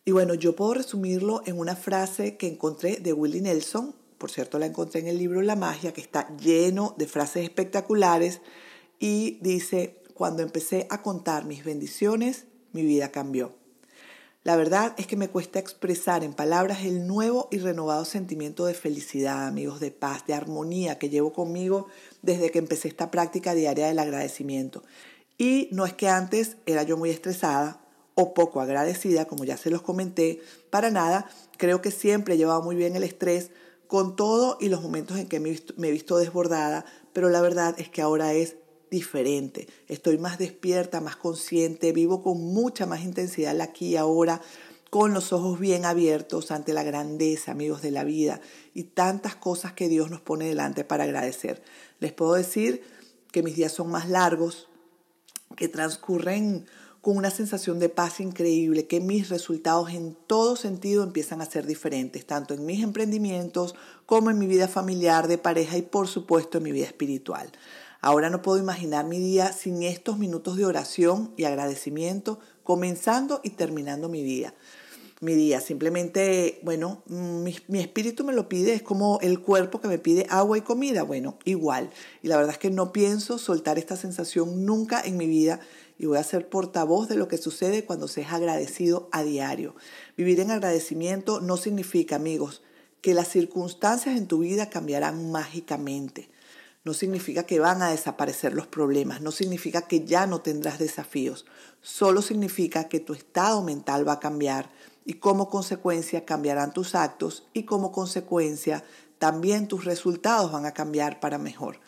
Y 0.04 0.12
bueno, 0.12 0.34
yo 0.34 0.54
puedo 0.54 0.74
resumirlo 0.74 1.42
en 1.46 1.58
una 1.58 1.74
frase 1.74 2.36
que 2.36 2.46
encontré 2.46 2.96
de 2.96 3.12
Willie 3.12 3.40
Nelson, 3.40 3.94
por 4.18 4.30
cierto 4.30 4.58
la 4.58 4.66
encontré 4.66 5.00
en 5.00 5.08
el 5.08 5.18
libro 5.18 5.40
La 5.40 5.56
magia, 5.56 5.92
que 5.92 6.00
está 6.00 6.34
lleno 6.36 6.94
de 6.98 7.06
frases 7.06 7.44
espectaculares 7.44 8.40
y 8.98 9.38
dice, 9.40 10.02
cuando 10.14 10.42
empecé 10.42 10.86
a 10.90 11.02
contar 11.02 11.46
mis 11.46 11.64
bendiciones, 11.64 12.44
mi 12.72 12.84
vida 12.84 13.10
cambió. 13.10 13.59
La 14.42 14.56
verdad 14.56 14.94
es 14.96 15.06
que 15.06 15.18
me 15.18 15.28
cuesta 15.28 15.58
expresar 15.58 16.24
en 16.24 16.32
palabras 16.32 16.84
el 16.84 17.06
nuevo 17.06 17.48
y 17.50 17.58
renovado 17.58 18.06
sentimiento 18.06 18.64
de 18.64 18.72
felicidad, 18.72 19.46
amigos, 19.46 19.80
de 19.80 19.90
paz, 19.90 20.26
de 20.26 20.32
armonía 20.32 20.98
que 20.98 21.10
llevo 21.10 21.34
conmigo 21.34 21.88
desde 22.22 22.50
que 22.50 22.58
empecé 22.58 22.88
esta 22.88 23.10
práctica 23.10 23.54
diaria 23.54 23.88
del 23.88 23.98
agradecimiento. 23.98 24.82
Y 25.36 25.68
no 25.72 25.84
es 25.84 25.92
que 25.92 26.08
antes 26.08 26.56
era 26.64 26.84
yo 26.84 26.96
muy 26.96 27.10
estresada 27.10 27.82
o 28.14 28.32
poco 28.32 28.62
agradecida, 28.62 29.26
como 29.26 29.44
ya 29.44 29.58
se 29.58 29.68
los 29.68 29.82
comenté, 29.82 30.40
para 30.70 30.90
nada. 30.90 31.28
Creo 31.58 31.82
que 31.82 31.90
siempre 31.90 32.34
he 32.34 32.38
llevado 32.38 32.62
muy 32.62 32.76
bien 32.76 32.96
el 32.96 33.04
estrés 33.04 33.50
con 33.88 34.16
todo 34.16 34.56
y 34.58 34.70
los 34.70 34.80
momentos 34.80 35.18
en 35.18 35.28
que 35.28 35.40
me 35.40 35.88
he 35.88 35.92
visto, 35.92 36.16
desbordada, 36.16 36.86
pero 37.12 37.28
la 37.28 37.42
verdad 37.42 37.74
es 37.76 37.90
que 37.90 38.00
ahora 38.00 38.32
es 38.32 38.56
diferente. 38.90 39.68
Estoy 39.88 40.18
más 40.18 40.38
despierta, 40.38 41.00
más 41.00 41.16
consciente, 41.16 41.92
vivo 41.92 42.22
con 42.22 42.38
mucha 42.40 42.86
más 42.86 43.02
intensidad 43.02 43.60
aquí 43.60 43.88
y 43.88 43.96
ahora, 43.96 44.40
con 44.90 45.14
los 45.14 45.32
ojos 45.32 45.60
bien 45.60 45.84
abiertos 45.84 46.50
ante 46.50 46.72
la 46.72 46.82
grandeza, 46.82 47.52
amigos 47.52 47.80
de 47.80 47.92
la 47.92 48.02
vida, 48.02 48.40
y 48.74 48.84
tantas 48.84 49.36
cosas 49.36 49.72
que 49.72 49.88
Dios 49.88 50.10
nos 50.10 50.20
pone 50.20 50.48
delante 50.48 50.84
para 50.84 51.04
agradecer. 51.04 51.62
Les 52.00 52.12
puedo 52.12 52.34
decir 52.34 52.82
que 53.30 53.44
mis 53.44 53.54
días 53.54 53.72
son 53.72 53.88
más 53.90 54.08
largos, 54.08 54.68
que 55.56 55.68
transcurren 55.68 56.66
con 57.00 57.16
una 57.16 57.30
sensación 57.30 57.78
de 57.78 57.88
paz 57.88 58.20
increíble, 58.20 58.86
que 58.86 59.00
mis 59.00 59.30
resultados 59.30 59.90
en 59.90 60.14
todo 60.26 60.56
sentido 60.56 61.02
empiezan 61.02 61.40
a 61.40 61.46
ser 61.46 61.66
diferentes, 61.66 62.26
tanto 62.26 62.52
en 62.54 62.66
mis 62.66 62.82
emprendimientos 62.82 63.74
como 64.06 64.30
en 64.30 64.38
mi 64.38 64.46
vida 64.46 64.68
familiar, 64.68 65.26
de 65.28 65.38
pareja 65.38 65.78
y 65.78 65.82
por 65.82 66.08
supuesto 66.08 66.58
en 66.58 66.64
mi 66.64 66.72
vida 66.72 66.86
espiritual. 66.86 67.50
Ahora 68.02 68.30
no 68.30 68.40
puedo 68.40 68.58
imaginar 68.58 69.04
mi 69.04 69.18
día 69.18 69.52
sin 69.52 69.82
estos 69.82 70.16
minutos 70.16 70.56
de 70.56 70.64
oración 70.64 71.34
y 71.36 71.44
agradecimiento, 71.44 72.40
comenzando 72.62 73.40
y 73.44 73.50
terminando 73.50 74.08
mi 74.08 74.22
día. 74.22 74.54
Mi 75.20 75.34
día, 75.34 75.60
simplemente, 75.60 76.60
bueno, 76.62 77.02
mi, 77.06 77.54
mi, 77.68 77.78
espíritu 77.78 78.24
me 78.24 78.32
lo 78.32 78.48
pide, 78.48 78.72
es 78.72 78.80
como 78.80 79.18
el 79.20 79.40
cuerpo 79.40 79.82
que 79.82 79.88
me 79.88 79.98
pide 79.98 80.26
agua 80.30 80.56
y 80.56 80.62
comida, 80.62 81.02
bueno, 81.02 81.38
igual. 81.44 81.90
Y 82.22 82.28
la 82.28 82.38
verdad 82.38 82.52
es 82.52 82.58
que 82.58 82.70
no 82.70 82.90
pienso 82.90 83.36
soltar 83.36 83.76
esta 83.76 83.96
sensación 83.96 84.64
nunca 84.64 85.02
en 85.04 85.18
mi 85.18 85.26
vida 85.26 85.60
y 85.98 86.06
voy 86.06 86.16
a 86.16 86.24
ser 86.24 86.48
portavoz 86.48 87.06
de 87.06 87.16
lo 87.16 87.28
que 87.28 87.36
sucede 87.36 87.84
cuando 87.84 88.08
se 88.08 88.22
es 88.22 88.32
agradecido 88.32 89.10
a 89.12 89.22
diario. 89.22 89.74
Vivir 90.16 90.40
en 90.40 90.52
agradecimiento 90.52 91.42
no 91.42 91.58
significa, 91.58 92.16
amigos, 92.16 92.62
que 93.02 93.12
las 93.12 93.28
circunstancias 93.28 94.16
en 94.16 94.26
tu 94.26 94.38
vida 94.38 94.70
cambiarán 94.70 95.30
mágicamente 95.30 96.30
no 96.84 96.94
significa 96.94 97.44
que 97.44 97.60
van 97.60 97.82
a 97.82 97.90
desaparecer 97.90 98.54
los 98.54 98.66
problemas, 98.66 99.20
no 99.20 99.32
significa 99.32 99.82
que 99.82 100.04
ya 100.04 100.26
no 100.26 100.40
tendrás 100.40 100.78
desafíos, 100.78 101.46
solo 101.82 102.22
significa 102.22 102.88
que 102.88 103.00
tu 103.00 103.12
estado 103.12 103.62
mental 103.62 104.06
va 104.08 104.14
a 104.14 104.20
cambiar 104.20 104.70
y 105.04 105.14
como 105.14 105.48
consecuencia 105.48 106.24
cambiarán 106.24 106.72
tus 106.72 106.94
actos 106.94 107.48
y 107.52 107.64
como 107.64 107.92
consecuencia 107.92 108.84
también 109.18 109.68
tus 109.68 109.84
resultados 109.84 110.52
van 110.52 110.66
a 110.66 110.72
cambiar 110.72 111.20
para 111.20 111.38
mejor. 111.38 111.80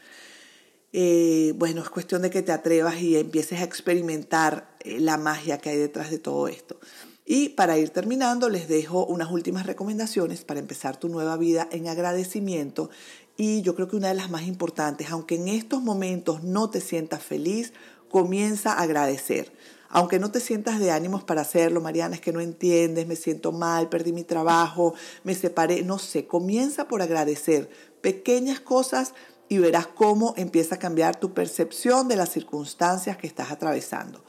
Eh, 0.93 1.55
bueno, 1.57 1.81
es 1.81 1.89
cuestión 1.89 2.21
de 2.21 2.31
que 2.31 2.43
te 2.43 2.53
atrevas 2.53 3.01
y 3.01 3.17
empieces 3.17 3.61
a 3.61 3.65
experimentar 3.65 4.77
eh, 4.81 5.01
la 5.01 5.17
magia 5.17 5.57
que 5.57 5.71
hay 5.71 5.79
detrás 5.79 6.11
de 6.11 6.19
todo 6.19 6.49
esto. 6.49 6.79
Y 7.25 7.51
para 7.51 7.79
ir 7.79 7.91
terminando, 7.91 8.51
les 8.51 8.69
dejo 8.69 9.07
unas 9.07 9.31
últimas 9.31 9.65
recomendaciones 9.65 10.45
para 10.45 10.61
empezar 10.61 10.99
tu 10.99 11.09
nueva 11.09 11.37
vida 11.37 11.69
en 11.71 11.89
agradecimiento. 11.89 12.91
Y 13.37 13.63
yo 13.63 13.75
creo 13.75 13.89
que 13.89 13.97
una 13.97 14.09
de 14.09 14.15
las 14.15 14.31
más 14.31 14.43
importantes, 14.43 15.11
aunque 15.11 15.37
en 15.37 15.49
estos 15.49 15.83
momentos 15.83 16.43
no 16.43 16.71
te 16.71 16.81
sientas 16.81 17.23
feliz, 17.23 17.73
comienza 18.09 18.75
a 18.75 18.83
agradecer. 18.83 19.53
Aunque 19.89 20.19
no 20.19 20.31
te 20.31 20.41
sientas 20.41 20.81
de 20.81 20.91
ánimos 20.91 21.23
para 21.23 21.43
hacerlo, 21.43 21.81
Mariana, 21.81 22.15
es 22.15 22.21
que 22.21 22.33
no 22.33 22.41
entiendes, 22.41 23.07
me 23.07 23.17
siento 23.17 23.53
mal, 23.53 23.89
perdí 23.89 24.13
mi 24.13 24.25
trabajo, 24.25 24.95
me 25.23 25.35
separé, 25.35 25.83
no 25.83 25.99
sé, 25.99 26.27
comienza 26.27 26.89
por 26.89 27.03
agradecer 27.03 27.69
pequeñas 28.01 28.61
cosas 28.61 29.13
y 29.49 29.59
verás 29.59 29.87
cómo 29.87 30.33
empieza 30.39 30.77
a 30.77 30.79
cambiar 30.79 31.21
tu 31.21 31.35
percepción 31.35 32.09
de 32.09 32.17
las 32.17 32.31
circunstancias 32.31 33.19
que 33.19 33.27
estás 33.27 33.51
atravesando. 33.51 34.25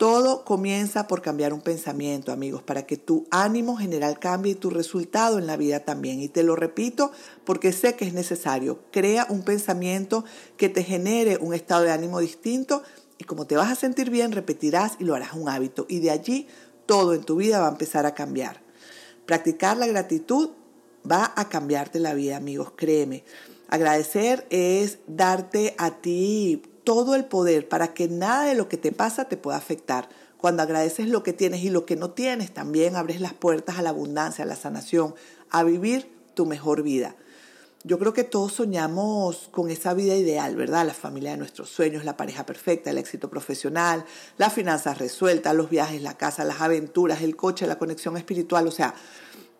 Todo 0.00 0.46
comienza 0.46 1.06
por 1.06 1.20
cambiar 1.20 1.52
un 1.52 1.60
pensamiento, 1.60 2.32
amigos, 2.32 2.62
para 2.62 2.86
que 2.86 2.96
tu 2.96 3.26
ánimo 3.30 3.76
general 3.76 4.18
cambie 4.18 4.52
y 4.52 4.54
tu 4.54 4.70
resultado 4.70 5.38
en 5.38 5.46
la 5.46 5.58
vida 5.58 5.80
también. 5.80 6.22
Y 6.22 6.30
te 6.30 6.42
lo 6.42 6.56
repito 6.56 7.12
porque 7.44 7.70
sé 7.70 7.96
que 7.96 8.06
es 8.06 8.14
necesario. 8.14 8.80
Crea 8.92 9.26
un 9.28 9.42
pensamiento 9.42 10.24
que 10.56 10.70
te 10.70 10.84
genere 10.84 11.36
un 11.36 11.52
estado 11.52 11.82
de 11.82 11.90
ánimo 11.90 12.18
distinto 12.18 12.82
y 13.18 13.24
como 13.24 13.46
te 13.46 13.58
vas 13.58 13.70
a 13.70 13.74
sentir 13.74 14.08
bien, 14.08 14.32
repetirás 14.32 14.94
y 14.98 15.04
lo 15.04 15.14
harás 15.14 15.34
un 15.34 15.50
hábito. 15.50 15.84
Y 15.86 16.00
de 16.00 16.12
allí 16.12 16.48
todo 16.86 17.12
en 17.12 17.22
tu 17.22 17.36
vida 17.36 17.60
va 17.60 17.68
a 17.68 17.72
empezar 17.72 18.06
a 18.06 18.14
cambiar. 18.14 18.62
Practicar 19.26 19.76
la 19.76 19.86
gratitud 19.86 20.48
va 21.08 21.30
a 21.36 21.50
cambiarte 21.50 21.98
la 21.98 22.14
vida, 22.14 22.38
amigos, 22.38 22.72
créeme. 22.74 23.22
Agradecer 23.68 24.46
es 24.48 25.00
darte 25.06 25.74
a 25.76 26.00
ti 26.00 26.62
todo 26.84 27.14
el 27.14 27.24
poder 27.24 27.68
para 27.68 27.94
que 27.94 28.08
nada 28.08 28.44
de 28.44 28.54
lo 28.54 28.68
que 28.68 28.76
te 28.76 28.92
pasa 28.92 29.26
te 29.26 29.36
pueda 29.36 29.56
afectar. 29.56 30.08
Cuando 30.36 30.62
agradeces 30.62 31.08
lo 31.08 31.22
que 31.22 31.32
tienes 31.32 31.62
y 31.62 31.70
lo 31.70 31.84
que 31.84 31.96
no 31.96 32.10
tienes, 32.10 32.52
también 32.52 32.96
abres 32.96 33.20
las 33.20 33.34
puertas 33.34 33.78
a 33.78 33.82
la 33.82 33.90
abundancia, 33.90 34.44
a 34.44 34.48
la 34.48 34.56
sanación, 34.56 35.14
a 35.50 35.64
vivir 35.64 36.10
tu 36.34 36.46
mejor 36.46 36.82
vida. 36.82 37.14
Yo 37.82 37.98
creo 37.98 38.12
que 38.12 38.24
todos 38.24 38.52
soñamos 38.52 39.48
con 39.50 39.70
esa 39.70 39.94
vida 39.94 40.14
ideal, 40.14 40.54
¿verdad? 40.54 40.86
La 40.86 40.92
familia 40.92 41.30
de 41.30 41.38
nuestros 41.38 41.70
sueños, 41.70 42.04
la 42.04 42.16
pareja 42.16 42.44
perfecta, 42.44 42.90
el 42.90 42.98
éxito 42.98 43.30
profesional, 43.30 44.04
las 44.36 44.52
finanzas 44.52 44.98
resueltas, 44.98 45.54
los 45.54 45.70
viajes, 45.70 46.02
la 46.02 46.18
casa, 46.18 46.44
las 46.44 46.60
aventuras, 46.60 47.22
el 47.22 47.36
coche, 47.36 47.66
la 47.66 47.78
conexión 47.78 48.18
espiritual. 48.18 48.66
O 48.66 48.70
sea, 48.70 48.94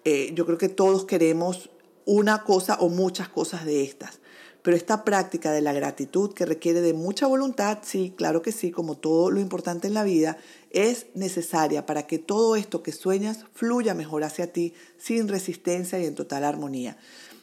eh, 0.05 0.33
yo 0.35 0.45
creo 0.45 0.59
que 0.59 0.69
todos 0.69 1.07
queremos 1.07 1.71
una 2.05 2.45
cosa 2.45 2.77
o 2.81 2.89
muchas 2.91 3.29
cosas 3.29 3.65
de 3.65 3.85
estas. 3.85 4.21
Pero 4.63 4.77
esta 4.77 5.05
práctica 5.05 5.53
de 5.53 5.63
la 5.63 5.73
gratitud 5.73 6.35
que 6.35 6.45
requiere 6.45 6.81
de 6.81 6.93
mucha 6.93 7.27
voluntad, 7.27 7.79
sí, 7.83 8.13
claro 8.17 8.43
que 8.43 8.53
sí, 8.53 8.71
como 8.71 8.99
todo 8.99 9.31
lo 9.31 9.41
importante 9.41 9.89
en 9.89 9.95
la 9.95 10.05
vida, 10.05 10.37
es 10.71 11.07
necesaria 11.15 11.87
para 11.87 12.07
que 12.07 12.19
todo 12.19 12.57
esto 12.57 12.83
que 12.83 12.93
sueñas 12.93 13.47
fluya 13.55 13.95
mejor 13.95 14.23
hacia 14.23 14.53
ti 14.53 14.75
sin 14.99 15.29
resistencia 15.29 15.99
y 15.99 16.05
en 16.05 16.15
total 16.15 16.45
armonía. 16.45 16.99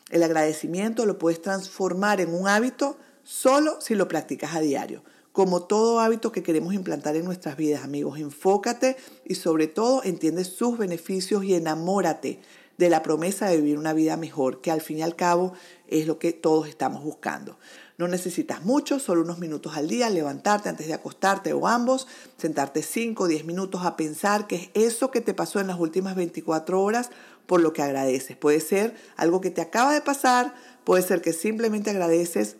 El 0.09 0.23
agradecimiento 0.23 1.05
lo 1.05 1.17
puedes 1.17 1.41
transformar 1.41 2.21
en 2.21 2.33
un 2.33 2.47
hábito 2.47 2.97
solo 3.23 3.81
si 3.81 3.95
lo 3.95 4.07
practicas 4.07 4.55
a 4.55 4.61
diario. 4.61 5.03
Como 5.31 5.63
todo 5.63 5.99
hábito 5.99 6.31
que 6.31 6.43
queremos 6.43 6.73
implantar 6.73 7.15
en 7.15 7.25
nuestras 7.25 7.57
vidas, 7.57 7.83
amigos, 7.83 8.19
enfócate 8.19 8.95
y 9.25 9.35
sobre 9.35 9.67
todo 9.67 10.03
entiende 10.03 10.43
sus 10.45 10.77
beneficios 10.77 11.43
y 11.43 11.55
enamórate 11.55 12.39
de 12.77 12.89
la 12.89 13.03
promesa 13.03 13.47
de 13.47 13.57
vivir 13.57 13.77
una 13.77 13.93
vida 13.93 14.17
mejor, 14.17 14.61
que 14.61 14.71
al 14.71 14.81
fin 14.81 14.99
y 14.99 15.01
al 15.01 15.15
cabo 15.15 15.53
es 15.87 16.07
lo 16.07 16.19
que 16.19 16.33
todos 16.33 16.67
estamos 16.67 17.03
buscando. 17.03 17.57
No 17.97 18.07
necesitas 18.07 18.63
mucho, 18.63 18.99
solo 18.99 19.21
unos 19.21 19.39
minutos 19.39 19.75
al 19.75 19.87
día, 19.87 20.09
levantarte 20.09 20.69
antes 20.69 20.87
de 20.87 20.93
acostarte 20.93 21.53
o 21.53 21.67
ambos, 21.67 22.07
sentarte 22.37 22.83
5 22.83 23.23
o 23.23 23.27
10 23.27 23.45
minutos 23.45 23.85
a 23.85 23.95
pensar 23.95 24.45
qué 24.45 24.71
es 24.73 24.93
eso 24.93 25.09
que 25.09 25.21
te 25.21 25.33
pasó 25.33 25.59
en 25.59 25.67
las 25.67 25.79
últimas 25.79 26.15
24 26.15 26.81
horas 26.81 27.09
por 27.47 27.61
lo 27.61 27.73
que 27.73 27.81
agradeces. 27.81 28.37
Puede 28.37 28.59
ser 28.59 28.95
algo 29.15 29.41
que 29.41 29.49
te 29.49 29.61
acaba 29.61 29.93
de 29.93 30.01
pasar, 30.01 30.53
puede 30.83 31.01
ser 31.01 31.21
que 31.21 31.33
simplemente 31.33 31.89
agradeces 31.89 32.57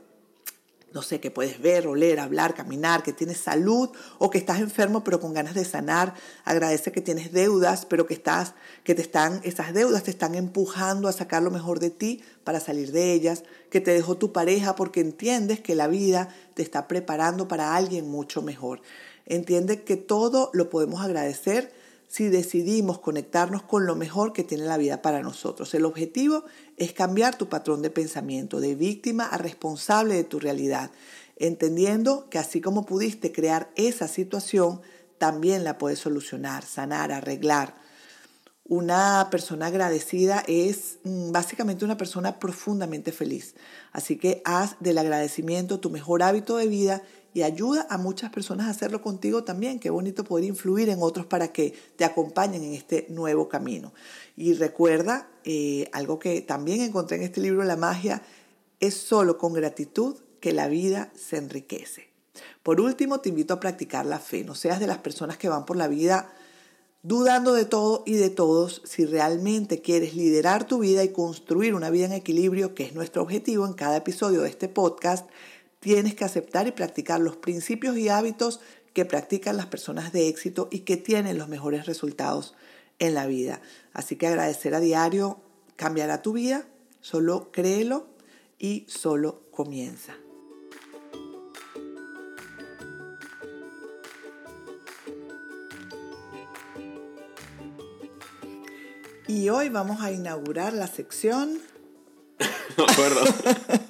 no 0.94 1.02
sé, 1.02 1.20
que 1.20 1.32
puedes 1.32 1.62
ver, 1.62 1.86
oler, 1.86 2.20
hablar, 2.20 2.54
caminar, 2.54 3.04
que 3.04 3.14
tienes 3.14 3.38
salud 3.38 3.90
o 4.18 4.30
que 4.30 4.38
estás 4.38 4.60
enfermo 4.60 5.04
pero 5.04 5.20
con 5.20 5.34
ganas 5.34 5.54
de 5.54 5.66
sanar. 5.66 6.14
Agradece 6.46 6.92
que 6.92 7.02
tienes 7.02 7.32
deudas, 7.32 7.86
pero 7.86 8.08
que 8.08 8.14
estás 8.14 8.54
que 8.84 8.96
te 8.96 9.02
están 9.02 9.42
esas 9.44 9.74
deudas 9.74 10.04
te 10.04 10.12
están 10.12 10.36
empujando 10.36 11.08
a 11.08 11.12
sacar 11.12 11.44
lo 11.44 11.52
mejor 11.52 11.80
de 11.80 11.90
ti 11.90 12.24
para 12.44 12.60
salir 12.60 12.92
de 12.92 13.14
ellas, 13.14 13.44
que 13.70 13.82
te 13.82 13.92
dejó 13.92 14.18
tu 14.18 14.32
pareja 14.32 14.76
porque 14.76 15.02
entiendes 15.02 15.60
que 15.60 15.76
la 15.76 15.88
vida 15.88 16.30
te 16.54 16.64
está 16.64 16.88
preparando 16.88 17.48
para 17.48 17.76
alguien 17.76 18.10
mucho 18.10 18.42
mejor. 18.42 18.82
Entiende 19.26 19.84
que 19.84 19.98
todo 19.98 20.50
lo 20.54 20.70
podemos 20.70 21.02
agradecer 21.02 21.74
si 22.08 22.30
decidimos 22.30 23.00
conectarnos 23.00 23.64
con 23.64 23.86
lo 23.86 23.96
mejor 23.96 24.32
que 24.32 24.44
tiene 24.44 24.66
la 24.66 24.78
vida 24.78 25.02
para 25.02 25.22
nosotros. 25.22 25.74
El 25.74 25.86
objetivo 25.86 26.46
es 26.78 26.94
cambiar 26.94 27.38
tu 27.38 27.50
patrón 27.50 27.82
de 27.82 27.90
pensamiento, 27.90 28.60
de 28.60 28.76
víctima 28.76 29.26
a 29.26 29.38
responsable 29.38 30.16
de 30.16 30.24
tu 30.24 30.40
realidad, 30.40 30.92
entendiendo 31.36 32.30
que 32.30 32.38
así 32.38 32.62
como 32.62 32.86
pudiste 32.86 33.32
crear 33.32 33.72
esa 33.76 34.08
situación, 34.08 34.82
también 35.18 35.64
la 35.64 35.78
puedes 35.78 36.00
solucionar, 36.00 36.64
sanar, 36.64 37.12
arreglar. 37.12 37.76
Una 38.70 39.30
persona 39.32 39.68
agradecida 39.68 40.44
es 40.48 41.00
mm, 41.04 41.32
básicamente 41.32 41.86
una 41.86 41.98
persona 41.98 42.38
profundamente 42.38 43.12
feliz. 43.12 43.56
Así 43.92 44.18
que 44.18 44.42
haz 44.46 44.76
del 44.80 44.98
agradecimiento 44.98 45.80
tu 45.80 45.90
mejor 45.90 46.22
hábito 46.22 46.58
de 46.58 46.68
vida 46.68 47.02
y 47.34 47.44
ayuda 47.44 47.88
a 47.90 47.98
muchas 47.98 48.30
personas 48.30 48.68
a 48.68 48.72
hacerlo 48.72 49.02
contigo 49.02 49.44
también. 49.44 49.80
Qué 49.80 49.90
bonito 49.90 50.24
poder 50.24 50.44
influir 50.44 50.90
en 50.90 51.02
otros 51.02 51.26
para 51.26 51.54
que 51.54 51.74
te 51.96 52.04
acompañen 52.04 52.64
en 52.64 52.74
este 52.74 53.08
nuevo 53.10 53.48
camino. 53.48 53.94
Y 54.36 54.54
recuerda 54.54 55.30
eh, 55.50 55.90
algo 55.94 56.20
que 56.20 56.42
también 56.42 56.82
encontré 56.82 57.16
en 57.16 57.24
este 57.24 57.40
libro, 57.40 57.64
La 57.64 57.78
magia, 57.78 58.22
es 58.82 58.96
solo 58.96 59.38
con 59.38 59.54
gratitud 59.54 60.18
que 60.42 60.52
la 60.52 60.68
vida 60.68 61.10
se 61.16 61.38
enriquece. 61.38 62.10
Por 62.64 62.82
último, 62.82 63.22
te 63.22 63.30
invito 63.30 63.54
a 63.54 63.60
practicar 63.62 64.06
la 64.06 64.20
fe. 64.20 64.44
No 64.44 64.56
seas 64.56 64.82
de 64.82 64.88
las 64.88 64.98
personas 64.98 65.38
que 65.38 65.48
van 65.48 65.66
por 65.66 65.78
la 65.78 65.88
vida 65.88 66.34
dudando 67.02 67.54
de 67.54 67.64
todo 67.64 68.04
y 68.06 68.16
de 68.16 68.30
todos. 68.30 68.82
Si 68.84 69.06
realmente 69.06 69.82
quieres 69.82 70.16
liderar 70.16 70.68
tu 70.68 70.80
vida 70.80 71.06
y 71.06 71.14
construir 71.14 71.76
una 71.76 71.92
vida 71.92 72.08
en 72.08 72.12
equilibrio, 72.12 72.76
que 72.76 72.84
es 72.84 72.94
nuestro 72.94 73.22
objetivo 73.22 73.66
en 73.66 73.74
cada 73.74 73.96
episodio 73.96 74.42
de 74.42 74.50
este 74.50 74.68
podcast, 74.68 75.30
tienes 75.80 76.14
que 76.14 76.26
aceptar 76.26 76.68
y 76.68 76.74
practicar 76.74 77.22
los 77.22 77.38
principios 77.38 77.98
y 77.98 78.10
hábitos 78.10 78.60
que 78.92 79.06
practican 79.06 79.56
las 79.56 79.68
personas 79.68 80.12
de 80.12 80.28
éxito 80.28 80.68
y 80.72 80.80
que 80.80 80.98
tienen 80.98 81.38
los 81.38 81.48
mejores 81.48 81.86
resultados 81.86 82.54
en 83.00 83.14
la 83.14 83.28
vida. 83.28 83.62
Así 83.94 84.16
que 84.16 84.28
agradecer 84.28 84.76
a 84.76 84.80
diario 84.80 85.42
cambiará 85.76 86.22
tu 86.22 86.34
vida, 86.34 86.66
solo 87.02 87.52
créelo 87.52 88.08
y 88.60 88.86
solo 88.88 89.44
comienza. 89.52 90.16
Y 99.28 99.50
hoy 99.50 99.70
vamos 99.70 100.02
a 100.02 100.12
inaugurar 100.12 100.74
la 100.74 100.88
sección... 100.88 101.60
No 102.78 102.84
acuerdo. 102.84 103.22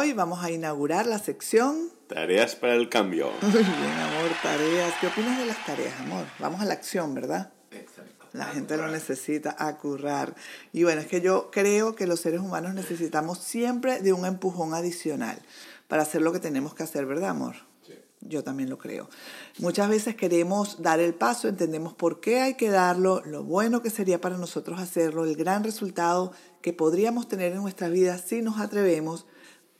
hoy 0.00 0.14
vamos 0.14 0.42
a 0.42 0.50
inaugurar 0.50 1.04
la 1.04 1.18
sección... 1.18 1.90
Tareas 2.06 2.56
para 2.56 2.74
el 2.74 2.88
cambio. 2.88 3.30
Muy 3.42 3.52
bien, 3.52 3.66
amor, 3.66 4.30
tareas. 4.42 4.94
¿Qué 4.98 5.08
opinas 5.08 5.38
de 5.38 5.44
las 5.44 5.66
tareas, 5.66 6.00
amor? 6.00 6.24
Vamos 6.38 6.62
a 6.62 6.64
la 6.64 6.72
acción, 6.72 7.14
¿verdad? 7.14 7.52
Exacto. 7.70 8.24
La 8.32 8.46
gente 8.46 8.78
lo 8.78 8.88
necesita 8.88 9.54
a 9.58 9.76
currar. 9.76 10.34
Y 10.72 10.84
bueno, 10.84 11.02
es 11.02 11.06
que 11.06 11.20
yo 11.20 11.50
creo 11.50 11.96
que 11.96 12.06
los 12.06 12.20
seres 12.20 12.40
humanos 12.40 12.72
necesitamos 12.72 13.40
siempre 13.40 14.00
de 14.00 14.14
un 14.14 14.24
empujón 14.24 14.72
adicional 14.72 15.38
para 15.86 16.04
hacer 16.04 16.22
lo 16.22 16.32
que 16.32 16.40
tenemos 16.40 16.72
que 16.72 16.82
hacer, 16.82 17.04
¿verdad, 17.04 17.30
amor? 17.30 17.56
Sí. 17.86 17.92
Yo 18.22 18.42
también 18.42 18.70
lo 18.70 18.78
creo. 18.78 19.10
Muchas 19.58 19.90
veces 19.90 20.14
queremos 20.14 20.80
dar 20.80 21.00
el 21.00 21.12
paso, 21.12 21.46
entendemos 21.46 21.92
por 21.92 22.20
qué 22.20 22.40
hay 22.40 22.54
que 22.54 22.70
darlo, 22.70 23.22
lo 23.26 23.44
bueno 23.44 23.82
que 23.82 23.90
sería 23.90 24.18
para 24.18 24.38
nosotros 24.38 24.80
hacerlo, 24.80 25.26
el 25.26 25.36
gran 25.36 25.62
resultado 25.62 26.32
que 26.62 26.72
podríamos 26.72 27.28
tener 27.28 27.52
en 27.52 27.60
nuestra 27.60 27.90
vida 27.90 28.16
si 28.16 28.40
nos 28.40 28.58
atrevemos, 28.60 29.26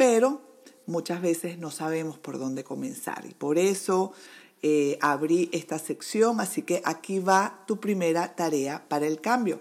pero 0.01 0.41
muchas 0.87 1.21
veces 1.21 1.59
no 1.59 1.71
sabemos 1.71 2.17
por 2.17 2.39
dónde 2.39 2.65
comenzar. 2.65 3.27
Y 3.29 3.35
por 3.35 3.59
eso 3.59 4.13
eh, 4.63 4.97
abrí 5.03 5.51
esta 5.53 5.79
sección, 5.79 6.41
así 6.41 6.63
que 6.63 6.81
aquí 6.87 7.19
va 7.19 7.65
tu 7.67 7.81
primera 7.81 8.35
tarea 8.35 8.89
para 8.89 9.07
el 9.07 9.21
cambio. 9.21 9.61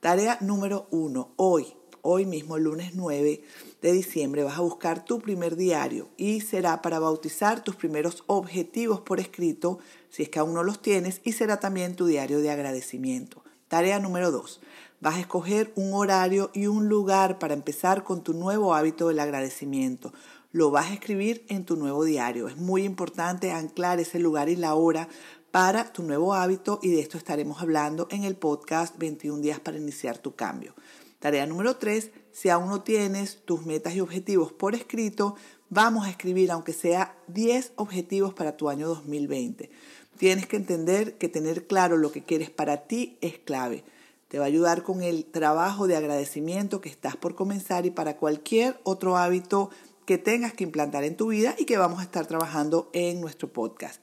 Tarea 0.00 0.36
número 0.42 0.86
uno, 0.90 1.32
hoy, 1.36 1.64
hoy 2.02 2.26
mismo, 2.26 2.58
lunes 2.58 2.94
9 2.94 3.42
de 3.80 3.92
diciembre, 3.92 4.44
vas 4.44 4.58
a 4.58 4.60
buscar 4.60 5.02
tu 5.02 5.18
primer 5.18 5.56
diario 5.56 6.10
y 6.18 6.42
será 6.42 6.82
para 6.82 6.98
bautizar 6.98 7.64
tus 7.64 7.74
primeros 7.74 8.22
objetivos 8.26 9.00
por 9.00 9.18
escrito, 9.18 9.78
si 10.10 10.24
es 10.24 10.28
que 10.28 10.40
aún 10.40 10.52
no 10.52 10.62
los 10.62 10.82
tienes, 10.82 11.22
y 11.24 11.32
será 11.32 11.58
también 11.58 11.96
tu 11.96 12.04
diario 12.04 12.40
de 12.40 12.50
agradecimiento. 12.50 13.42
Tarea 13.68 13.98
número 13.98 14.30
dos, 14.30 14.60
Vas 15.00 15.16
a 15.16 15.20
escoger 15.20 15.72
un 15.76 15.94
horario 15.94 16.50
y 16.52 16.66
un 16.66 16.90
lugar 16.90 17.38
para 17.38 17.54
empezar 17.54 18.04
con 18.04 18.22
tu 18.22 18.34
nuevo 18.34 18.74
hábito 18.74 19.08
del 19.08 19.20
agradecimiento. 19.20 20.12
Lo 20.52 20.70
vas 20.70 20.90
a 20.90 20.92
escribir 20.92 21.42
en 21.48 21.64
tu 21.64 21.76
nuevo 21.76 22.04
diario. 22.04 22.48
Es 22.48 22.58
muy 22.58 22.84
importante 22.84 23.50
anclar 23.50 23.98
ese 23.98 24.18
lugar 24.18 24.50
y 24.50 24.56
la 24.56 24.74
hora 24.74 25.08
para 25.50 25.90
tu 25.90 26.02
nuevo 26.02 26.34
hábito 26.34 26.80
y 26.82 26.90
de 26.90 27.00
esto 27.00 27.16
estaremos 27.16 27.62
hablando 27.62 28.08
en 28.10 28.24
el 28.24 28.36
podcast 28.36 28.98
21 28.98 29.40
días 29.40 29.58
para 29.58 29.78
iniciar 29.78 30.18
tu 30.18 30.34
cambio. 30.34 30.74
Tarea 31.18 31.46
número 31.46 31.76
3, 31.76 32.10
si 32.30 32.50
aún 32.50 32.68
no 32.68 32.82
tienes 32.82 33.38
tus 33.46 33.64
metas 33.64 33.94
y 33.94 34.00
objetivos 34.00 34.52
por 34.52 34.74
escrito, 34.74 35.34
vamos 35.70 36.06
a 36.06 36.10
escribir 36.10 36.50
aunque 36.50 36.74
sea 36.74 37.16
10 37.28 37.72
objetivos 37.76 38.34
para 38.34 38.58
tu 38.58 38.68
año 38.68 38.86
2020. 38.88 39.70
Tienes 40.18 40.46
que 40.46 40.56
entender 40.56 41.16
que 41.16 41.30
tener 41.30 41.66
claro 41.66 41.96
lo 41.96 42.12
que 42.12 42.22
quieres 42.22 42.50
para 42.50 42.86
ti 42.86 43.16
es 43.22 43.38
clave. 43.38 43.82
Te 44.30 44.38
va 44.38 44.44
a 44.44 44.46
ayudar 44.46 44.84
con 44.84 45.02
el 45.02 45.24
trabajo 45.24 45.88
de 45.88 45.96
agradecimiento 45.96 46.80
que 46.80 46.88
estás 46.88 47.16
por 47.16 47.34
comenzar 47.34 47.84
y 47.84 47.90
para 47.90 48.16
cualquier 48.16 48.78
otro 48.84 49.16
hábito 49.16 49.70
que 50.06 50.18
tengas 50.18 50.52
que 50.52 50.62
implantar 50.62 51.02
en 51.02 51.16
tu 51.16 51.30
vida 51.30 51.56
y 51.58 51.64
que 51.64 51.78
vamos 51.78 51.98
a 51.98 52.04
estar 52.04 52.26
trabajando 52.26 52.90
en 52.92 53.20
nuestro 53.20 53.52
podcast. 53.52 54.00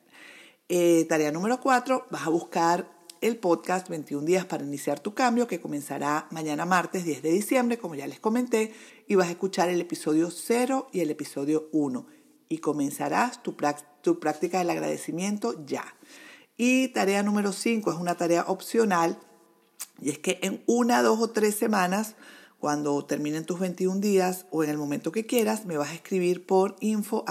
Eh, 0.68 1.06
tarea 1.08 1.32
número 1.32 1.62
4, 1.62 2.08
vas 2.12 2.28
a 2.28 2.30
buscar 2.30 2.92
el 3.22 3.38
podcast 3.38 3.88
21 3.88 4.26
días 4.26 4.44
para 4.44 4.66
iniciar 4.66 5.00
tu 5.00 5.14
cambio 5.14 5.48
que 5.48 5.62
comenzará 5.62 6.28
mañana 6.32 6.66
martes 6.66 7.06
10 7.06 7.22
de 7.22 7.32
diciembre, 7.32 7.78
como 7.78 7.96
ya 7.96 8.06
les 8.06 8.20
comenté, 8.20 8.74
y 9.08 9.16
vas 9.16 9.30
a 9.30 9.32
escuchar 9.32 9.70
el 9.70 9.80
episodio 9.80 10.30
0 10.30 10.90
y 10.92 11.00
el 11.00 11.10
episodio 11.10 11.70
1 11.72 12.06
y 12.50 12.58
comenzarás 12.58 13.42
tu, 13.44 13.56
tu 14.02 14.20
práctica 14.20 14.58
del 14.58 14.72
agradecimiento 14.72 15.66
ya. 15.66 15.86
Y 16.58 16.90
tarea 16.90 17.24
número 17.24 17.54
5 17.54 17.94
es 17.94 17.98
una 17.98 18.16
tarea 18.16 18.44
opcional 18.50 19.22
y 20.02 20.10
es 20.10 20.20
que 20.20 20.40
en 20.42 20.64
una, 20.68 21.02
dos 21.02 21.20
o 21.20 21.30
tres 21.32 21.56
semanas, 21.56 22.16
cuando 22.60 23.04
terminen 23.06 23.46
tus 23.46 23.60
21 23.60 24.00
días 24.00 24.46
o 24.52 24.64
en 24.64 24.70
el 24.70 24.78
momento 24.78 25.12
que 25.12 25.26
quieras, 25.26 25.66
me 25.66 25.78
vas 25.78 25.90
a 25.90 25.96
escribir 25.96 26.46
por 26.46 26.76
info 26.80 27.24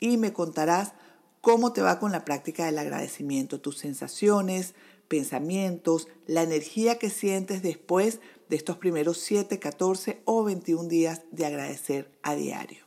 y 0.00 0.16
me 0.16 0.32
contarás 0.32 0.92
cómo 1.40 1.72
te 1.72 1.82
va 1.82 1.98
con 1.98 2.12
la 2.12 2.24
práctica 2.24 2.66
del 2.66 2.78
agradecimiento, 2.78 3.60
tus 3.60 3.78
sensaciones, 3.78 4.74
pensamientos, 5.08 6.08
la 6.26 6.42
energía 6.42 6.98
que 6.98 7.10
sientes 7.10 7.62
después 7.62 8.20
de 8.48 8.56
estos 8.56 8.78
primeros 8.78 9.18
7, 9.18 9.58
14 9.58 10.22
o 10.24 10.44
21 10.44 10.88
días 10.88 11.22
de 11.30 11.46
agradecer 11.46 12.10
a 12.22 12.34
diario. 12.34 12.84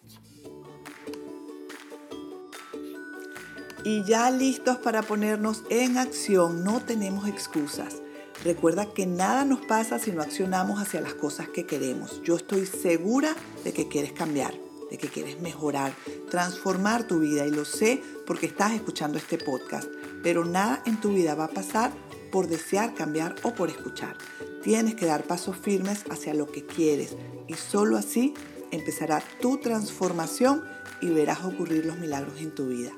Y 3.86 4.04
ya 4.04 4.30
listos 4.32 4.78
para 4.78 5.04
ponernos 5.04 5.64
en 5.70 5.98
acción, 5.98 6.64
no 6.64 6.82
tenemos 6.82 7.30
excusas. 7.30 8.02
Recuerda 8.44 8.92
que 8.92 9.06
nada 9.06 9.46
nos 9.46 9.66
pasa 9.66 10.00
si 10.00 10.12
no 10.12 10.22
accionamos 10.22 10.82
hacia 10.82 11.00
las 11.00 11.14
cosas 11.14 11.48
que 11.48 11.66
queremos. 11.66 12.22
Yo 12.24 12.36
estoy 12.36 12.66
segura 12.66 13.34
de 13.64 13.72
que 13.72 13.88
quieres 13.88 14.12
cambiar 14.12 14.66
de 14.90 14.98
que 14.98 15.08
quieres 15.08 15.42
mejorar, 15.42 15.94
transformar 16.30 17.08
tu 17.08 17.20
vida 17.20 17.46
y 17.46 17.52
lo 17.52 17.66
sé 17.66 18.02
porque 18.26 18.46
estás 18.46 18.74
escuchando 18.74 19.18
este 19.18 19.38
podcast, 19.38 19.90
pero 20.24 20.46
nada 20.46 20.82
en 20.86 21.00
tu 21.00 21.10
vida 21.10 21.36
va 21.36 21.46
a 21.46 21.50
pasar 21.50 21.92
por 22.32 22.48
desear 22.48 22.94
cambiar 22.94 23.36
o 23.44 23.54
por 23.54 23.70
escuchar. 23.70 24.18
Tienes 24.64 24.96
que 24.96 25.06
dar 25.06 25.24
pasos 25.24 25.58
firmes 25.58 26.04
hacia 26.10 26.34
lo 26.34 26.48
que 26.48 26.66
quieres 26.66 27.16
y 27.48 27.54
solo 27.54 27.98
así 27.98 28.34
empezará 28.72 29.24
tu 29.42 29.58
transformación 29.58 30.64
y 31.02 31.10
verás 31.10 31.44
ocurrir 31.44 31.86
los 31.86 31.98
milagros 31.98 32.40
en 32.40 32.54
tu 32.54 32.68
vida. 32.68 32.92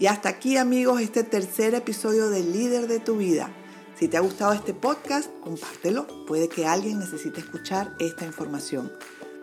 Y 0.00 0.06
hasta 0.06 0.30
aquí 0.30 0.56
amigos 0.56 1.02
este 1.02 1.22
tercer 1.24 1.74
episodio 1.74 2.30
del 2.30 2.54
líder 2.54 2.88
de 2.88 3.00
tu 3.00 3.18
vida. 3.18 3.50
Si 3.98 4.08
te 4.08 4.16
ha 4.16 4.20
gustado 4.20 4.54
este 4.54 4.72
podcast, 4.72 5.30
compártelo. 5.42 6.06
Puede 6.26 6.48
que 6.48 6.66
alguien 6.66 6.98
necesite 6.98 7.40
escuchar 7.40 7.94
esta 7.98 8.24
información. 8.24 8.90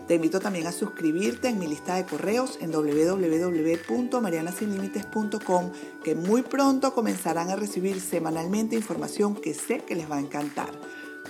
Te 0.07 0.15
invito 0.15 0.39
también 0.39 0.65
a 0.65 0.71
suscribirte 0.71 1.49
en 1.49 1.59
mi 1.59 1.67
lista 1.67 1.93
de 1.93 2.05
correos 2.05 2.57
en 2.59 2.71
www.marianasinlimites.com 2.71 5.71
que 6.03 6.15
muy 6.15 6.41
pronto 6.41 6.91
comenzarán 6.91 7.51
a 7.51 7.55
recibir 7.55 8.01
semanalmente 8.01 8.75
información 8.75 9.35
que 9.35 9.53
sé 9.53 9.81
que 9.81 9.93
les 9.93 10.09
va 10.09 10.15
a 10.15 10.21
encantar. 10.21 10.71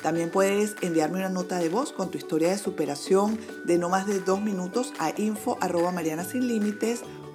También 0.02 0.30
puedes 0.30 0.78
enviarme 0.82 1.18
una 1.18 1.30
nota 1.30 1.58
de 1.58 1.68
voz 1.68 1.92
con 1.92 2.12
tu 2.12 2.18
historia 2.18 2.50
de 2.50 2.58
superación 2.58 3.38
de 3.66 3.78
no 3.78 3.90
más 3.90 4.08
de 4.08 4.22
dos 4.22 4.42
minutos 4.42 4.94
a 5.00 5.12
info 5.20 5.58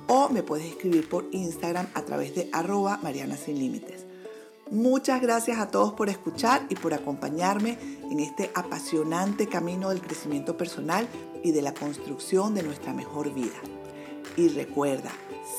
o 0.07 0.29
me 0.29 0.43
puedes 0.43 0.67
escribir 0.67 1.09
por 1.09 1.27
Instagram 1.33 1.89
a 1.95 2.03
través 2.03 2.35
de 2.35 2.49
arroba 2.53 2.99
Mariana 3.03 3.37
Sin 3.37 3.59
Límites. 3.59 4.05
Muchas 4.71 5.21
gracias 5.21 5.59
a 5.59 5.69
todos 5.69 5.93
por 5.93 6.09
escuchar 6.09 6.65
y 6.71 6.77
por 6.77 6.95
acompañarme 6.95 7.79
en 8.11 8.21
este 8.21 8.51
apasionante 8.55 9.47
camino 9.47 9.91
del 9.91 10.01
crecimiento 10.01 10.57
personal 10.57 11.07
y 11.45 11.53
de 11.53 11.61
la 11.61 11.75
construcción 11.75 12.55
de 12.55 12.63
nuestra 12.63 12.95
mejor 12.95 13.35
vida. 13.35 13.59
Y 14.37 14.49
recuerda, 14.49 15.11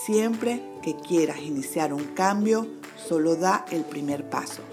siempre 0.06 0.64
que 0.82 0.96
quieras 0.96 1.42
iniciar 1.42 1.94
un 1.94 2.06
cambio, 2.16 2.68
solo 2.98 3.36
da 3.36 3.66
el 3.70 3.86
primer 3.86 4.30
paso. 4.30 4.64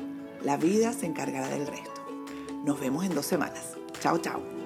La 0.43 0.57
vida 0.57 0.95
se 0.95 1.05
encargará 1.05 1.49
del 1.49 1.67
resto. 1.67 1.91
Nos 2.65 2.81
vemos 2.81 3.05
en 3.05 3.15
dos 3.15 3.27
semanas. 3.27 3.75
Chao, 4.01 4.19
chao. 4.19 4.60